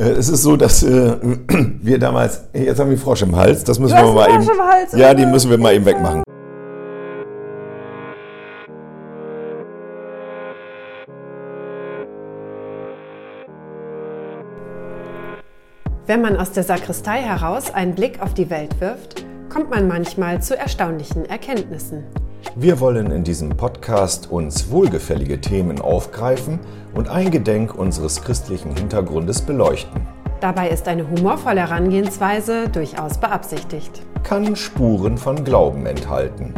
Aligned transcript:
Äh, 0.00 0.10
Es 0.10 0.28
ist 0.28 0.42
so, 0.42 0.56
dass 0.56 0.82
äh, 0.84 1.16
wir 1.82 1.98
damals, 1.98 2.44
jetzt 2.52 2.78
haben 2.78 2.90
wir 2.90 2.98
Frosch 2.98 3.22
im 3.22 3.34
Hals, 3.34 3.64
das 3.64 3.78
müssen 3.80 3.96
Du 3.96 4.04
wir 4.04 4.12
mal 4.12 4.24
einen 4.26 4.34
eben. 4.34 4.44
Frosch 4.44 4.56
im 4.56 4.62
Hals, 4.64 4.92
ja, 4.92 5.14
die 5.14 5.26
müssen 5.26 5.50
wir 5.50 5.58
mal 5.58 5.74
eben 5.74 5.84
wegmachen. 5.86 6.22
Wenn 16.06 16.22
man 16.22 16.36
aus 16.38 16.52
der 16.52 16.62
Sakristei 16.62 17.20
heraus 17.20 17.74
einen 17.74 17.94
Blick 17.94 18.22
auf 18.22 18.32
die 18.32 18.48
Welt 18.48 18.80
wirft, 18.80 19.26
kommt 19.50 19.68
man 19.70 19.88
manchmal 19.88 20.40
zu 20.40 20.56
erstaunlichen 20.56 21.26
Erkenntnissen. 21.26 22.04
Wir 22.56 22.80
wollen 22.80 23.10
in 23.10 23.24
diesem 23.24 23.50
Podcast 23.50 24.30
uns 24.30 24.70
wohlgefällige 24.70 25.40
Themen 25.40 25.80
aufgreifen 25.80 26.58
und 26.94 27.08
eingedenk 27.08 27.74
unseres 27.74 28.22
christlichen 28.22 28.74
Hintergrundes 28.74 29.42
beleuchten. 29.42 30.00
Dabei 30.40 30.70
ist 30.70 30.88
eine 30.88 31.08
humorvolle 31.08 31.60
Herangehensweise 31.60 32.68
durchaus 32.68 33.18
beabsichtigt. 33.18 34.02
Kann 34.22 34.56
Spuren 34.56 35.18
von 35.18 35.44
Glauben 35.44 35.86
enthalten. 35.86 36.54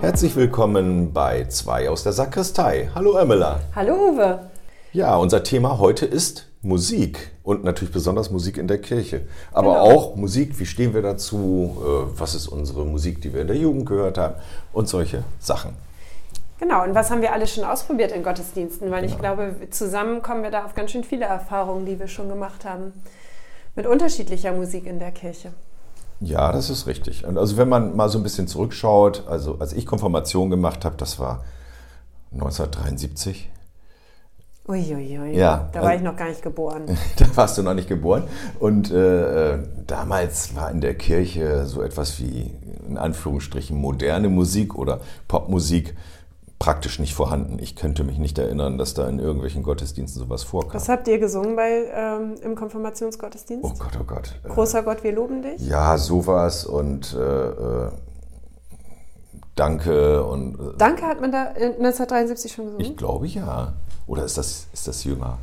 Herzlich 0.00 0.36
willkommen 0.36 1.12
bei 1.12 1.44
zwei 1.48 1.88
aus 1.88 2.02
der 2.02 2.12
Sakristei. 2.12 2.90
Hallo 2.94 3.16
Emela. 3.16 3.60
Hallo 3.74 3.94
Uwe. 3.94 4.50
Ja, 4.92 5.16
unser 5.16 5.42
Thema 5.42 5.78
heute 5.78 6.06
ist 6.06 6.46
Musik 6.62 7.35
und 7.46 7.62
natürlich 7.62 7.94
besonders 7.94 8.32
Musik 8.32 8.58
in 8.58 8.66
der 8.66 8.78
Kirche. 8.78 9.20
Aber 9.52 9.74
Genau. 9.74 9.84
auch 9.84 10.16
Musik, 10.16 10.58
wie 10.58 10.66
stehen 10.66 10.92
wir 10.94 11.00
dazu, 11.02 11.76
äh, 11.80 12.18
was 12.18 12.34
ist 12.34 12.48
unsere 12.48 12.84
Musik, 12.84 13.20
die 13.22 13.32
wir 13.32 13.42
in 13.42 13.46
der 13.46 13.56
Jugend 13.56 13.86
gehört 13.86 14.18
haben 14.18 14.34
und 14.72 14.88
solche 14.88 15.22
Sachen. 15.38 15.70
Genau, 16.58 16.82
und 16.82 16.96
was 16.96 17.08
haben 17.10 17.22
wir 17.22 17.32
alle 17.32 17.46
schon 17.46 17.62
ausprobiert 17.62 18.10
in 18.10 18.24
Gottesdiensten? 18.24 18.90
Weil 18.90 19.04
ich 19.04 19.16
glaube, 19.16 19.54
zusammen 19.70 20.22
kommen 20.22 20.42
wir 20.42 20.50
da 20.50 20.64
auf 20.64 20.74
ganz 20.74 20.90
schön 20.90 21.04
viele 21.04 21.26
Erfahrungen, 21.26 21.86
die 21.86 22.00
wir 22.00 22.08
schon 22.08 22.28
gemacht 22.28 22.64
haben. 22.64 22.92
Mit 23.76 23.86
unterschiedlicher 23.86 24.50
Musik 24.52 24.84
in 24.84 24.98
der 24.98 25.12
Kirche. 25.12 25.52
Ja, 26.18 26.50
das 26.50 26.68
ist 26.68 26.88
richtig. 26.88 27.24
Und 27.26 27.38
also 27.38 27.58
wenn 27.58 27.68
man 27.68 27.94
mal 27.94 28.08
so 28.08 28.18
ein 28.18 28.24
bisschen 28.24 28.48
zurückschaut, 28.48 29.22
also 29.28 29.58
als 29.60 29.72
ich 29.72 29.86
Konfirmation 29.86 30.50
gemacht 30.50 30.84
habe, 30.84 30.96
das 30.96 31.20
war 31.20 31.44
1973. 32.32 33.50
Uiuiui, 34.68 35.36
Ja, 35.36 35.68
da 35.72 35.80
war 35.80 35.90
also- 35.90 35.98
ich 35.98 36.02
noch 36.04 36.16
gar 36.16 36.28
nicht 36.28 36.42
geboren. 36.42 36.82
Da 37.18 37.26
warst 37.36 37.56
du 37.58 37.62
noch 37.62 37.74
nicht 37.74 37.88
geboren. 37.88 38.24
Und 38.58 38.90
äh, 38.90 39.54
äh, 39.54 39.58
damals 39.86 40.54
war 40.56 40.70
in 40.70 40.80
der 40.80 40.94
Kirche 40.94 41.66
so 41.66 41.82
etwas 41.82 42.18
wie 42.20 42.50
in 42.88 42.98
Anführungsstrichen 42.98 43.76
moderne 43.76 44.28
Musik 44.28 44.74
oder 44.76 45.00
Popmusik 45.28 45.94
praktisch 46.58 46.98
nicht 46.98 47.14
vorhanden. 47.14 47.58
Ich 47.60 47.76
könnte 47.76 48.02
mich 48.02 48.18
nicht 48.18 48.38
erinnern, 48.38 48.78
dass 48.78 48.94
da 48.94 49.08
in 49.08 49.18
irgendwelchen 49.18 49.62
Gottesdiensten 49.62 50.22
sowas 50.22 50.42
vorkam. 50.42 50.74
Was 50.74 50.88
habt 50.88 51.06
ihr 51.06 51.18
gesungen 51.18 51.54
bei, 51.54 51.84
ähm, 51.94 52.34
im 52.42 52.54
Konfirmationsgottesdienst? 52.54 53.64
Oh 53.64 53.74
Gott, 53.78 53.98
oh 54.00 54.04
Gott. 54.04 54.34
Äh, 54.42 54.48
Großer 54.48 54.82
Gott, 54.82 55.04
wir 55.04 55.12
loben 55.12 55.42
dich. 55.42 55.60
Ja, 55.68 55.98
sowas 55.98 56.64
und 56.64 57.14
äh, 57.14 57.18
äh, 57.20 57.90
Danke 59.54 60.24
und 60.24 60.54
äh, 60.54 60.76
Danke 60.78 61.06
hat 61.06 61.20
man 61.20 61.32
da 61.32 61.44
in 61.44 61.72
1973 61.76 62.52
schon 62.52 62.64
gesungen? 62.66 62.84
ich 62.86 62.96
glaube 62.96 63.26
ja. 63.26 63.74
Oder 64.06 64.24
ist 64.24 64.38
das, 64.38 64.66
ist 64.72 64.86
das 64.86 65.04
jünger? 65.04 65.38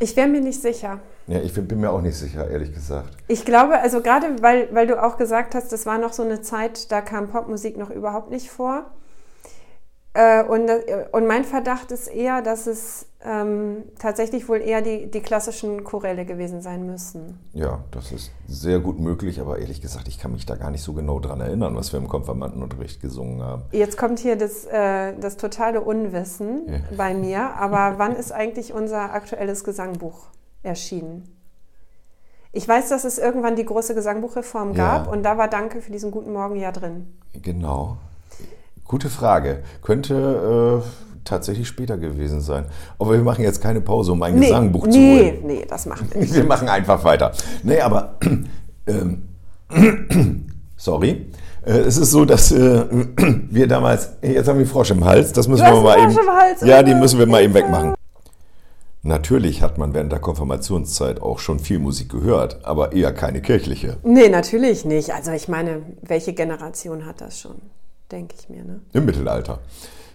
Ich 0.00 0.16
wäre 0.16 0.26
mir 0.26 0.40
nicht 0.40 0.60
sicher. 0.60 0.98
Ja, 1.28 1.40
ich 1.40 1.54
bin 1.54 1.68
bin 1.68 1.80
mir 1.80 1.90
auch 1.90 2.00
nicht 2.00 2.16
sicher, 2.16 2.48
ehrlich 2.50 2.74
gesagt. 2.74 3.16
Ich 3.28 3.44
glaube, 3.44 3.78
also 3.78 4.00
gerade 4.00 4.42
weil, 4.42 4.68
weil 4.74 4.88
du 4.88 5.00
auch 5.00 5.16
gesagt 5.16 5.54
hast, 5.54 5.70
das 5.70 5.86
war 5.86 5.98
noch 5.98 6.12
so 6.12 6.24
eine 6.24 6.42
Zeit, 6.42 6.90
da 6.90 7.00
kam 7.00 7.28
Popmusik 7.28 7.76
noch 7.76 7.90
überhaupt 7.90 8.30
nicht 8.30 8.50
vor. 8.50 8.90
Äh, 10.14 10.44
und, 10.44 10.66
das- 10.66 10.82
und 11.12 11.26
mein 11.26 11.44
Verdacht 11.44 11.90
ist 11.90 12.06
eher, 12.08 12.42
dass 12.42 12.66
es 12.66 13.06
ähm, 13.24 13.84
tatsächlich 13.98 14.46
wohl 14.48 14.58
eher 14.60 14.82
die, 14.82 15.10
die 15.10 15.20
klassischen 15.20 15.84
Choräle 15.84 16.24
gewesen 16.26 16.60
sein 16.60 16.84
müssen. 16.84 17.38
Ja, 17.54 17.84
das 17.92 18.12
ist 18.12 18.30
sehr 18.46 18.80
gut 18.80 18.98
möglich, 18.98 19.40
aber 19.40 19.58
ehrlich 19.58 19.80
gesagt, 19.80 20.08
ich 20.08 20.18
kann 20.18 20.32
mich 20.32 20.44
da 20.44 20.56
gar 20.56 20.70
nicht 20.70 20.82
so 20.82 20.92
genau 20.92 21.18
dran 21.20 21.40
erinnern, 21.40 21.74
was 21.76 21.92
wir 21.92 22.00
im 22.00 22.08
Konfirmandenunterricht 22.08 23.00
gesungen 23.00 23.42
haben. 23.42 23.62
Jetzt 23.70 23.96
kommt 23.96 24.18
hier 24.18 24.36
das, 24.36 24.64
äh, 24.66 25.14
das 25.18 25.36
totale 25.38 25.80
Unwissen 25.80 26.68
Ja. 26.68 26.78
bei 26.96 27.14
mir, 27.14 27.54
aber 27.54 27.94
wann 27.98 28.14
ist 28.16 28.32
eigentlich 28.32 28.74
unser 28.74 29.14
aktuelles 29.14 29.64
Gesangbuch 29.64 30.26
erschienen? 30.62 31.28
Ich 32.54 32.68
weiß, 32.68 32.90
dass 32.90 33.04
es 33.04 33.16
irgendwann 33.18 33.56
die 33.56 33.64
große 33.64 33.94
Gesangbuchreform 33.94 34.74
Ja. 34.74 34.98
gab 34.98 35.10
und 35.10 35.22
da 35.22 35.38
war 35.38 35.48
Danke 35.48 35.80
für 35.80 35.90
diesen 35.92 36.10
guten 36.10 36.32
Morgen 36.34 36.56
ja 36.56 36.70
drin. 36.70 37.18
Genau. 37.40 37.96
Gute 38.92 39.08
Frage. 39.08 39.60
Könnte 39.80 40.82
äh, 40.84 41.18
tatsächlich 41.24 41.66
später 41.66 41.96
gewesen 41.96 42.42
sein. 42.42 42.66
Aber 42.98 43.12
wir 43.12 43.22
machen 43.22 43.42
jetzt 43.42 43.62
keine 43.62 43.80
Pause, 43.80 44.12
um 44.12 44.22
ein 44.22 44.38
Gesangbuch 44.38 44.82
zu 44.86 44.98
nee, 44.98 45.18
holen. 45.32 45.38
nee, 45.46 45.64
das 45.66 45.86
machen 45.86 46.08
wir 46.12 46.20
nicht. 46.20 46.34
Wir 46.34 46.44
machen 46.44 46.68
einfach 46.68 47.02
weiter. 47.02 47.32
Nee, 47.62 47.80
aber 47.80 48.16
ähm, 48.86 49.22
sorry. 50.76 51.24
Äh, 51.64 51.70
Es 51.70 51.96
ist 51.96 52.10
so, 52.10 52.26
dass 52.26 52.52
äh, 52.52 52.84
wir 53.48 53.66
damals, 53.66 54.10
jetzt 54.20 54.46
haben 54.46 54.58
wir 54.58 54.66
Frosch 54.66 54.90
im 54.90 55.02
Hals, 55.06 55.32
das 55.32 55.48
müssen 55.48 55.64
Du 55.64 55.72
wir 55.72 55.80
mal 55.80 55.98
eben. 55.98 56.10
Im 56.12 56.28
Hals, 56.28 56.60
ja, 56.60 56.82
die 56.82 56.94
müssen 56.94 57.18
wir 57.18 57.26
mal 57.26 57.42
eben 57.42 57.54
wegmachen. 57.54 57.94
Natürlich 59.02 59.62
hat 59.62 59.78
man 59.78 59.94
während 59.94 60.12
der 60.12 60.20
Konfirmationszeit 60.20 61.22
auch 61.22 61.38
schon 61.38 61.60
viel 61.60 61.78
Musik 61.78 62.10
gehört, 62.10 62.62
aber 62.66 62.92
eher 62.92 63.14
keine 63.14 63.40
kirchliche. 63.40 63.96
Nee, 64.02 64.28
natürlich 64.28 64.84
nicht. 64.84 65.14
Also 65.14 65.30
ich 65.30 65.48
meine, 65.48 65.80
welche 66.02 66.34
Generation 66.34 67.06
hat 67.06 67.22
das 67.22 67.40
schon? 67.40 67.56
Denke 68.10 68.34
ich 68.38 68.48
mir, 68.48 68.64
ne? 68.64 68.80
Im 68.92 69.04
Mittelalter. 69.06 69.58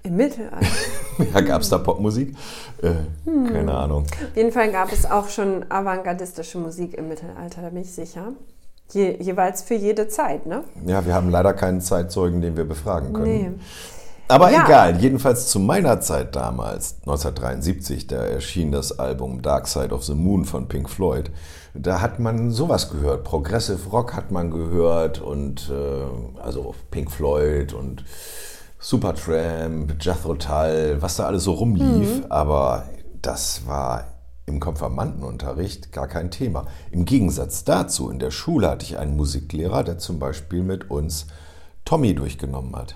Im 0.04 0.16
Mittelalter. 0.16 0.66
Ja, 1.34 1.42
gab 1.42 1.64
es 1.64 1.70
da 1.70 1.80
Popmusik? 1.80 2.36
Äh, 2.84 2.92
Hm. 3.26 3.52
Keine 3.52 3.74
Ahnung. 3.74 4.04
Auf 4.04 4.36
jeden 4.38 4.52
Fall 4.52 4.72
gab 4.72 4.92
es 4.94 5.04
auch 5.10 5.30
schon 5.30 5.66
avantgardistische 5.70 6.60
Musik 6.60 6.94
im 6.94 7.08
Mittelalter, 7.08 7.64
da 7.64 7.70
bin 7.70 7.82
ich 7.82 7.92
sicher. 7.92 8.34
Je, 8.94 9.18
jeweils 9.20 9.64
für 9.64 9.74
jede 9.74 10.08
Zeit, 10.08 10.46
ne? 10.46 10.64
Ja, 10.86 11.06
wir 11.06 11.14
haben 11.16 11.30
leider 11.32 11.54
keinen 11.54 11.82
Zeitzeugen, 11.82 12.40
den 12.42 12.56
wir 12.56 12.66
befragen 12.66 13.14
können. 13.14 13.26
Nee. 13.26 13.52
Aber 14.30 14.52
Ja. 14.52 14.66
egal, 14.66 15.00
jedenfalls 15.00 15.48
zu 15.48 15.60
meiner 15.60 16.02
Zeit 16.02 16.36
damals, 16.36 16.98
1973, 17.06 18.08
da 18.08 18.18
erschien 18.18 18.72
das 18.74 19.00
Album 19.00 19.42
Dark 19.42 19.68
Side 19.68 19.94
of 19.94 20.04
the 20.04 20.16
Moon 20.16 20.44
von 20.44 20.68
Pink 20.68 20.90
Floyd. 20.90 21.32
Da 21.74 22.02
hat 22.02 22.20
man 22.20 22.52
sowas 22.52 22.90
gehört. 22.90 23.24
Progressive 23.24 23.90
Rock 23.90 24.16
hat 24.16 24.32
man 24.32 24.52
gehört 24.52 25.22
und 25.22 25.70
äh, 25.70 26.42
also 26.42 26.76
Pink 26.92 27.10
Floyd 27.12 27.72
und 27.74 28.04
Supertramp, 28.80 29.96
Jethro 30.04 30.36
Tull, 30.36 30.98
was 31.00 31.16
da 31.16 31.26
alles 31.26 31.44
so 31.44 31.54
rumlief. 31.54 32.24
Aber 32.30 32.84
das 33.22 33.66
war 33.66 34.06
im 34.46 34.60
Konfirmandenunterricht 34.60 35.92
gar 35.92 36.08
kein 36.08 36.32
Thema. 36.32 36.66
Im 36.92 37.06
Gegensatz 37.06 37.64
dazu, 37.64 38.10
in 38.10 38.20
der 38.20 38.32
Schule 38.32 38.70
hatte 38.70 38.86
ich 38.86 38.98
einen 38.98 39.16
Musiklehrer, 39.16 39.84
der 39.84 39.98
zum 39.98 40.20
Beispiel 40.20 40.64
mit 40.64 40.90
uns 40.90 41.28
Tommy 41.86 42.14
durchgenommen 42.16 42.76
hat. 42.76 42.96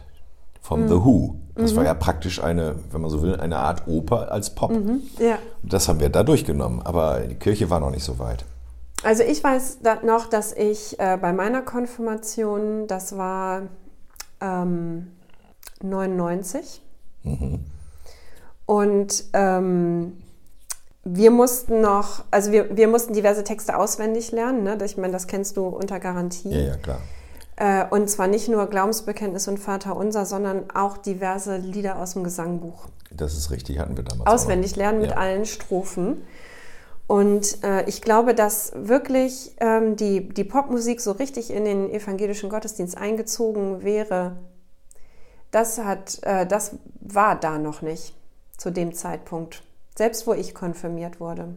Von 0.61 0.88
The 0.88 0.95
Who. 0.95 1.35
Das 1.55 1.75
war 1.75 1.83
ja 1.83 1.94
praktisch 1.94 2.41
eine, 2.41 2.75
wenn 2.91 3.01
man 3.01 3.09
so 3.09 3.22
will, 3.22 3.35
eine 3.35 3.57
Art 3.57 3.88
Oper 3.88 4.31
als 4.31 4.55
Pop. 4.55 4.72
Ja. 5.19 5.38
Das 5.63 5.88
haben 5.88 5.99
wir 5.99 6.09
da 6.09 6.23
durchgenommen, 6.23 6.81
aber 6.81 7.19
die 7.22 7.35
Kirche 7.35 7.69
war 7.69 7.79
noch 7.79 7.91
nicht 7.91 8.03
so 8.03 8.19
weit. 8.19 8.45
Also 9.03 9.23
ich 9.23 9.44
weiß 9.44 9.79
noch, 10.03 10.27
dass 10.27 10.53
ich 10.53 11.00
äh, 11.00 11.17
bei 11.19 11.33
meiner 11.33 11.61
Konfirmation, 11.61 12.88
das 12.88 13.17
war 13.17 13.63
ähm, 14.39 15.07
99. 15.81 16.81
Und 18.66 19.23
ähm, 19.33 20.13
wir 21.03 21.31
mussten 21.31 21.81
noch, 21.81 22.23
also 22.29 22.51
wir, 22.51 22.75
wir 22.75 22.88
mussten 22.88 23.13
diverse 23.13 23.44
Texte 23.44 23.77
auswendig 23.77 24.31
lernen. 24.31 24.63
Ne? 24.63 24.77
Ich 24.85 24.97
meine, 24.97 25.13
das 25.13 25.27
kennst 25.27 25.57
du 25.57 25.66
unter 25.66 26.00
Garantie. 26.00 26.50
Ja, 26.50 26.59
ja, 26.59 26.75
klar. 26.77 27.00
Äh, 27.61 27.85
und 27.91 28.09
zwar 28.09 28.25
nicht 28.25 28.47
nur 28.47 28.66
Glaubensbekenntnis 28.66 29.47
und 29.47 29.59
Vater 29.59 29.95
Unser, 29.95 30.25
sondern 30.25 30.71
auch 30.71 30.97
diverse 30.97 31.57
Lieder 31.57 32.00
aus 32.00 32.13
dem 32.13 32.24
Gesangbuch. 32.24 32.88
Das 33.12 33.38
ist 33.38 33.51
richtig, 33.51 33.77
hatten 33.77 33.95
wir 33.95 34.03
damals. 34.03 34.27
Auswendig 34.27 34.75
lernen 34.75 35.00
mit 35.01 35.12
Ja. 35.12 35.18
allen 35.18 35.45
Strophen. 35.45 36.24
Und 37.06 37.63
äh, 37.63 37.88
ich 37.88 38.01
glaube, 38.01 38.33
dass 38.33 38.71
wirklich 38.75 39.56
ähm, 39.59 39.95
die, 39.95 40.27
die 40.30 40.44
Popmusik 40.44 41.01
so 41.01 41.12
richtig 41.12 41.51
in 41.51 41.65
den 41.65 41.91
evangelischen 41.91 42.50
Gottesdienst 42.50 42.97
eingezogen 42.97 43.83
wäre, 43.83 44.38
das, 45.51 45.77
hat, 45.77 46.18
äh, 46.24 46.47
das 46.47 46.77
war 47.00 47.39
da 47.39 47.59
noch 47.59 47.83
nicht 47.83 48.15
zu 48.57 48.71
dem 48.71 48.91
Zeitpunkt. 48.95 49.62
Selbst 49.95 50.25
wo 50.25 50.33
ich 50.33 50.56
konfirmiert 50.56 51.19
wurde. 51.19 51.50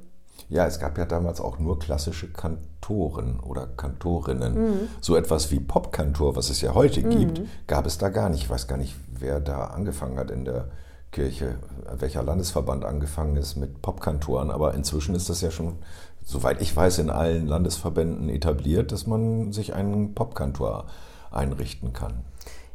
Ja, 0.48 0.66
es 0.66 0.78
gab 0.78 0.98
ja 0.98 1.04
damals 1.04 1.40
auch 1.40 1.58
nur 1.58 1.78
klassische 1.78 2.30
Kantoren 2.32 3.40
oder 3.40 3.66
Kantorinnen. 3.66 4.88
So 5.00 5.16
etwas 5.16 5.50
wie 5.50 5.60
Popkantor, 5.60 6.36
was 6.36 6.50
es 6.50 6.60
ja 6.60 6.74
heute 6.74 7.02
gibt, 7.02 7.40
gab 7.66 7.86
es 7.86 7.98
da 7.98 8.08
gar 8.08 8.28
nicht. 8.28 8.42
Ich 8.42 8.50
weiß 8.50 8.66
gar 8.66 8.76
nicht, 8.76 8.94
wer 9.18 9.40
da 9.40 9.66
angefangen 9.66 10.18
hat 10.18 10.30
in 10.30 10.44
der 10.44 10.68
Kirche, 11.12 11.58
welcher 11.98 12.22
Landesverband 12.22 12.84
angefangen 12.84 13.36
ist 13.36 13.56
mit 13.56 13.80
Popkantoren. 13.82 14.50
Aber 14.50 14.74
inzwischen 14.74 15.14
ist 15.14 15.30
das 15.30 15.40
ja 15.40 15.50
schon, 15.50 15.76
soweit 16.24 16.60
ich 16.60 16.74
weiß, 16.74 16.98
in 16.98 17.10
allen 17.10 17.46
Landesverbänden 17.46 18.28
etabliert, 18.28 18.92
dass 18.92 19.06
man 19.06 19.52
sich 19.52 19.74
einen 19.74 20.14
Popkantor 20.14 20.86
einrichten 21.30 21.92
kann. 21.92 22.24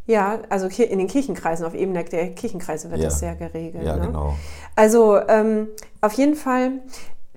Ja, 0.09 0.39
also 0.49 0.67
in 0.67 0.97
den 0.97 1.07
Kirchenkreisen, 1.07 1.67
auf 1.67 1.75
Ebene 1.75 2.03
der 2.03 2.31
Kirchenkreise 2.31 2.89
wird 2.89 2.99
Ja. 3.01 3.09
das 3.09 3.19
sehr 3.19 3.35
geregelt. 3.35 3.83
Ja, 3.83 3.95
ne? 3.95 4.07
genau. 4.07 4.35
Also 4.75 5.19
ähm, 5.27 5.67
auf 6.01 6.13
jeden 6.13 6.35
Fall 6.35 6.71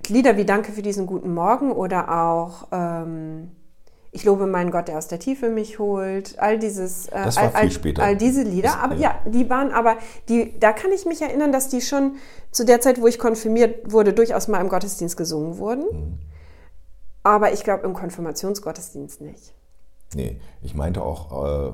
Lieder 0.09 0.37
wie 0.37 0.45
Danke 0.45 0.71
für 0.71 0.81
diesen 0.81 1.05
guten 1.05 1.33
Morgen 1.33 1.71
oder 1.71 2.09
auch 2.25 2.67
ähm, 2.71 3.51
Ich 4.11 4.23
lobe 4.25 4.45
meinen 4.45 4.69
Gott, 4.71 4.87
der 4.87 4.97
aus 4.97 5.07
der 5.07 5.19
Tiefe 5.19 5.49
mich 5.49 5.79
holt. 5.79 6.37
All 6.39 6.59
dieses, 6.59 7.07
äh, 7.07 7.11
all, 7.15 7.51
all, 7.53 7.69
all 7.99 8.17
diese 8.17 8.43
Lieder. 8.43 8.69
Das- 8.69 8.77
aber 8.77 8.95
ja. 8.95 9.15
ja, 9.25 9.29
die 9.31 9.49
waren 9.49 9.71
aber, 9.71 9.97
die, 10.29 10.59
da 10.59 10.71
kann 10.73 10.91
ich 10.91 11.05
mich 11.05 11.21
erinnern, 11.21 11.51
dass 11.51 11.69
die 11.69 11.81
schon 11.81 12.15
zu 12.51 12.65
der 12.65 12.79
Zeit, 12.81 13.01
wo 13.01 13.07
ich 13.07 13.17
konfirmiert 13.17 13.91
wurde, 13.91 14.13
durchaus 14.13 14.47
mal 14.47 14.59
im 14.61 14.69
Gottesdienst 14.69 15.17
gesungen 15.17 15.57
wurden. 15.57 15.83
Mhm. 15.91 16.19
Aber 17.23 17.53
ich 17.53 17.63
glaube 17.63 17.85
im 17.85 17.93
Konfirmationsgottesdienst 17.93 19.21
nicht. 19.21 19.53
Nee, 20.13 20.39
ich 20.61 20.75
meinte 20.75 21.01
auch 21.01 21.71
äh, 21.71 21.73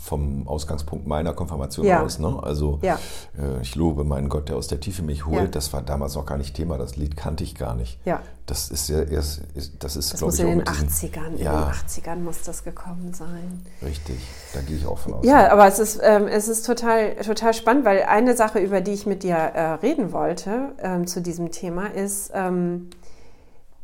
vom 0.00 0.46
Ausgangspunkt 0.48 1.06
meiner 1.06 1.32
Konfirmation 1.32 1.86
Ja. 1.86 2.02
aus. 2.02 2.18
Ne? 2.18 2.38
Also 2.42 2.78
Ja. 2.82 2.98
äh, 3.38 3.60
ich 3.62 3.74
lobe 3.74 4.04
meinen 4.04 4.28
Gott, 4.28 4.48
der 4.48 4.56
aus 4.56 4.68
der 4.68 4.80
Tiefe 4.80 5.02
mich 5.02 5.26
holt. 5.26 5.36
Ja. 5.40 5.46
Das 5.46 5.72
war 5.72 5.82
damals 5.82 6.14
noch 6.14 6.26
gar 6.26 6.38
nicht 6.38 6.54
Thema. 6.54 6.78
Das 6.78 6.96
Lied 6.96 7.16
kannte 7.16 7.44
ich 7.44 7.54
gar 7.54 7.74
nicht. 7.74 7.98
Ja. 8.04 8.20
Das 8.46 8.70
ist 8.70 8.88
ja 8.88 9.02
erst, 9.02 9.42
das 9.78 9.96
ist, 9.96 10.16
glaube 10.18 10.34
ich, 10.34 10.40
in 10.40 10.46
den 10.48 10.58
mit 10.58 10.68
diesen- 10.68 10.88
80ern, 10.88 11.36
Ja, 11.38 11.52
in 11.52 11.58
den 11.60 11.68
80ern 11.74 12.24
muss 12.24 12.42
das 12.42 12.64
gekommen 12.64 13.14
sein. 13.14 13.62
richtig. 13.82 14.16
Da 14.52 14.60
gehe 14.60 14.76
ich 14.76 14.84
auch 14.86 14.98
von 14.98 15.14
aus. 15.14 15.24
Ja, 15.24 15.50
aber 15.52 15.66
es 15.68 15.78
ist, 15.78 16.00
ähm, 16.02 16.26
es 16.26 16.48
ist 16.48 16.66
total, 16.66 17.14
total 17.16 17.54
spannend, 17.54 17.84
weil 17.84 18.02
eine 18.02 18.36
Sache, 18.36 18.58
über 18.58 18.80
die 18.80 18.92
ich 18.92 19.06
mit 19.06 19.22
dir 19.22 19.34
äh, 19.36 19.60
reden 19.74 20.12
wollte 20.12 20.72
ähm, 20.80 21.06
zu 21.06 21.22
diesem 21.22 21.52
Thema, 21.52 21.86
ist 21.86 22.30
ähm, 22.34 22.90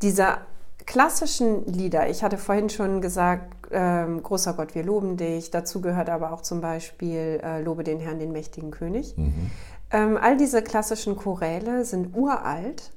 diese 0.01 0.37
klassischen 0.89 1.67
Lieder. 1.67 2.09
Ich 2.09 2.23
hatte 2.23 2.39
vorhin 2.39 2.71
schon 2.71 2.99
gesagt, 2.99 3.67
ähm, 3.71 4.23
großer 4.23 4.53
Gott, 4.55 4.73
wir 4.73 4.83
loben 4.83 5.17
dich. 5.17 5.51
Dazu 5.51 5.81
gehört 5.81 6.09
aber 6.09 6.33
auch 6.33 6.41
zum 6.41 6.61
Beispiel 6.61 7.39
äh, 7.43 7.61
Lobe 7.61 7.83
den 7.83 7.99
Herrn, 7.99 8.17
den 8.17 8.31
mächtigen 8.31 8.71
König. 8.71 9.13
Ähm, 9.91 10.17
all 10.17 10.35
diese 10.35 10.63
klassischen 10.63 11.15
Choräle 11.15 11.85
sind 11.85 12.17
uralt. 12.17 12.91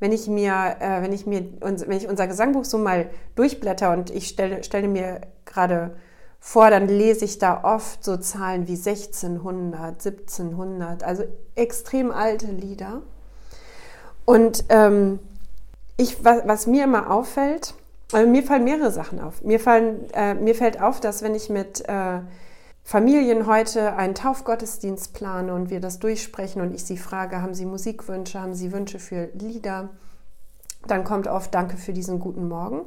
Wenn 0.00 0.10
ich 0.10 0.26
mir, 0.26 0.78
äh, 0.80 1.00
wenn 1.00 1.12
ich 1.12 1.26
mir, 1.26 1.44
wenn 1.60 1.96
ich 1.96 2.08
unser 2.08 2.26
Gesangbuch 2.26 2.64
so 2.64 2.76
mal 2.76 3.08
durchblätter 3.36 3.92
und 3.92 4.10
ich 4.10 4.26
stelle, 4.26 4.64
stelle 4.64 4.88
mir 4.88 5.20
gerade 5.44 5.96
vor, 6.40 6.70
dann 6.70 6.88
lese 6.88 7.24
ich 7.24 7.38
da 7.38 7.62
oft 7.62 8.02
so 8.02 8.16
Zahlen 8.16 8.66
wie 8.66 8.76
1600, 8.76 10.04
1700, 10.04 11.04
also 11.04 11.22
extrem 11.54 12.10
alte 12.10 12.46
Lieder. 12.46 13.02
Und 14.24 14.64
ähm, 14.70 15.20
ich, 15.98 16.24
was, 16.24 16.46
was 16.46 16.66
mir 16.66 16.84
immer 16.84 17.10
auffällt, 17.10 17.74
äh, 18.14 18.24
mir 18.24 18.42
fallen 18.42 18.64
mehrere 18.64 18.90
Sachen 18.90 19.20
auf. 19.20 19.42
Mir, 19.42 19.60
fallen, 19.60 20.08
äh, 20.14 20.34
mir 20.34 20.54
fällt 20.54 20.80
auf, 20.80 21.00
dass 21.00 21.22
wenn 21.22 21.34
ich 21.34 21.50
mit 21.50 21.86
äh, 21.88 22.20
Familien 22.84 23.46
heute 23.46 23.96
einen 23.96 24.14
Taufgottesdienst 24.14 25.12
plane 25.12 25.52
und 25.52 25.68
wir 25.68 25.80
das 25.80 25.98
durchsprechen 25.98 26.62
und 26.62 26.74
ich 26.74 26.84
sie 26.84 26.96
frage, 26.96 27.42
haben 27.42 27.52
sie 27.52 27.66
Musikwünsche, 27.66 28.40
haben 28.40 28.54
sie 28.54 28.72
Wünsche 28.72 28.98
für 28.98 29.28
Lieder, 29.34 29.90
dann 30.86 31.04
kommt 31.04 31.26
oft 31.26 31.54
Danke 31.54 31.76
für 31.76 31.92
diesen 31.92 32.20
guten 32.20 32.48
Morgen. 32.48 32.82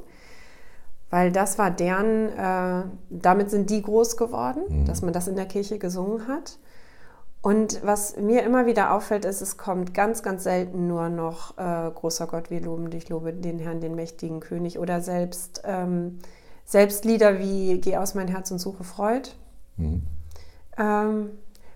Weil 1.11 1.33
das 1.33 1.59
war 1.59 1.69
deren, 1.69 2.29
äh, 2.29 2.83
damit 3.09 3.51
sind 3.51 3.69
die 3.69 3.81
groß 3.81 4.15
geworden, 4.15 4.85
dass 4.85 5.01
man 5.01 5.11
das 5.11 5.27
in 5.27 5.35
der 5.35 5.45
Kirche 5.45 5.77
gesungen 5.77 6.27
hat. 6.29 6.57
Und 7.41 7.83
was 7.83 8.17
mir 8.17 8.43
immer 8.43 8.67
wieder 8.67 8.93
auffällt, 8.93 9.25
ist, 9.25 9.41
es 9.41 9.57
kommt 9.57 9.95
ganz, 9.95 10.21
ganz 10.21 10.43
selten 10.43 10.87
nur 10.87 11.09
noch 11.09 11.57
äh, 11.57 11.89
großer 11.89 12.27
Gott, 12.27 12.51
wir 12.51 12.61
loben 12.61 12.91
dich, 12.91 13.09
lobe 13.09 13.33
den 13.33 13.57
Herrn, 13.57 13.81
den 13.81 13.95
mächtigen 13.95 14.39
König 14.41 14.77
oder 14.77 15.01
selbst, 15.01 15.63
ähm, 15.65 16.19
selbst 16.65 17.03
Lieder 17.03 17.39
wie 17.39 17.79
Geh 17.79 17.97
aus 17.97 18.13
mein 18.13 18.27
Herz 18.27 18.51
und 18.51 18.59
suche 18.59 18.83
Freud. 18.83 19.29
Ähm, 20.77 21.31